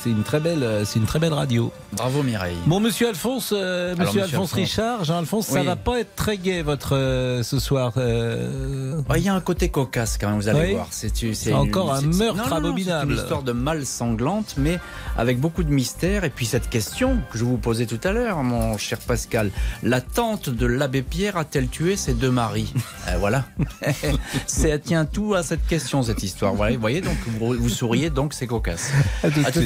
[0.03, 1.72] c'est une très belle, euh, c'est une très belle radio.
[1.93, 2.57] Bravo Mireille.
[2.66, 4.53] Bon, Monsieur Alphonse, euh, Alors, Monsieur, Alphonse Alphonse.
[4.53, 5.66] Richard, Jean-Alphonse, ça Oui.
[5.66, 7.93] va pas être très gai votre euh, ce soir.
[7.97, 10.72] euh, Ouais, Il y a un côté cocasse quand même, vous allez Oui.
[10.74, 10.87] voir.
[10.91, 13.12] C'est encore un meurtre non, non, non, abominable.
[13.12, 14.78] C'est une histoire de mal sanglante, mais
[15.16, 16.24] avec beaucoup de mystère.
[16.24, 19.51] Et puis cette question que je vous posais tout à l'heure, mon cher Pascal,
[19.83, 22.72] la tante de l'abbé Pierre a-t-elle tué ses deux maris?
[23.18, 23.45] Voilà.
[24.47, 26.55] C'est- tient tout à cette question, cette histoire.
[26.55, 28.91] Voilà, vous voyez, donc vous, vous souriez, donc c'est cocasse.
[29.22, 29.61] À tout À tout.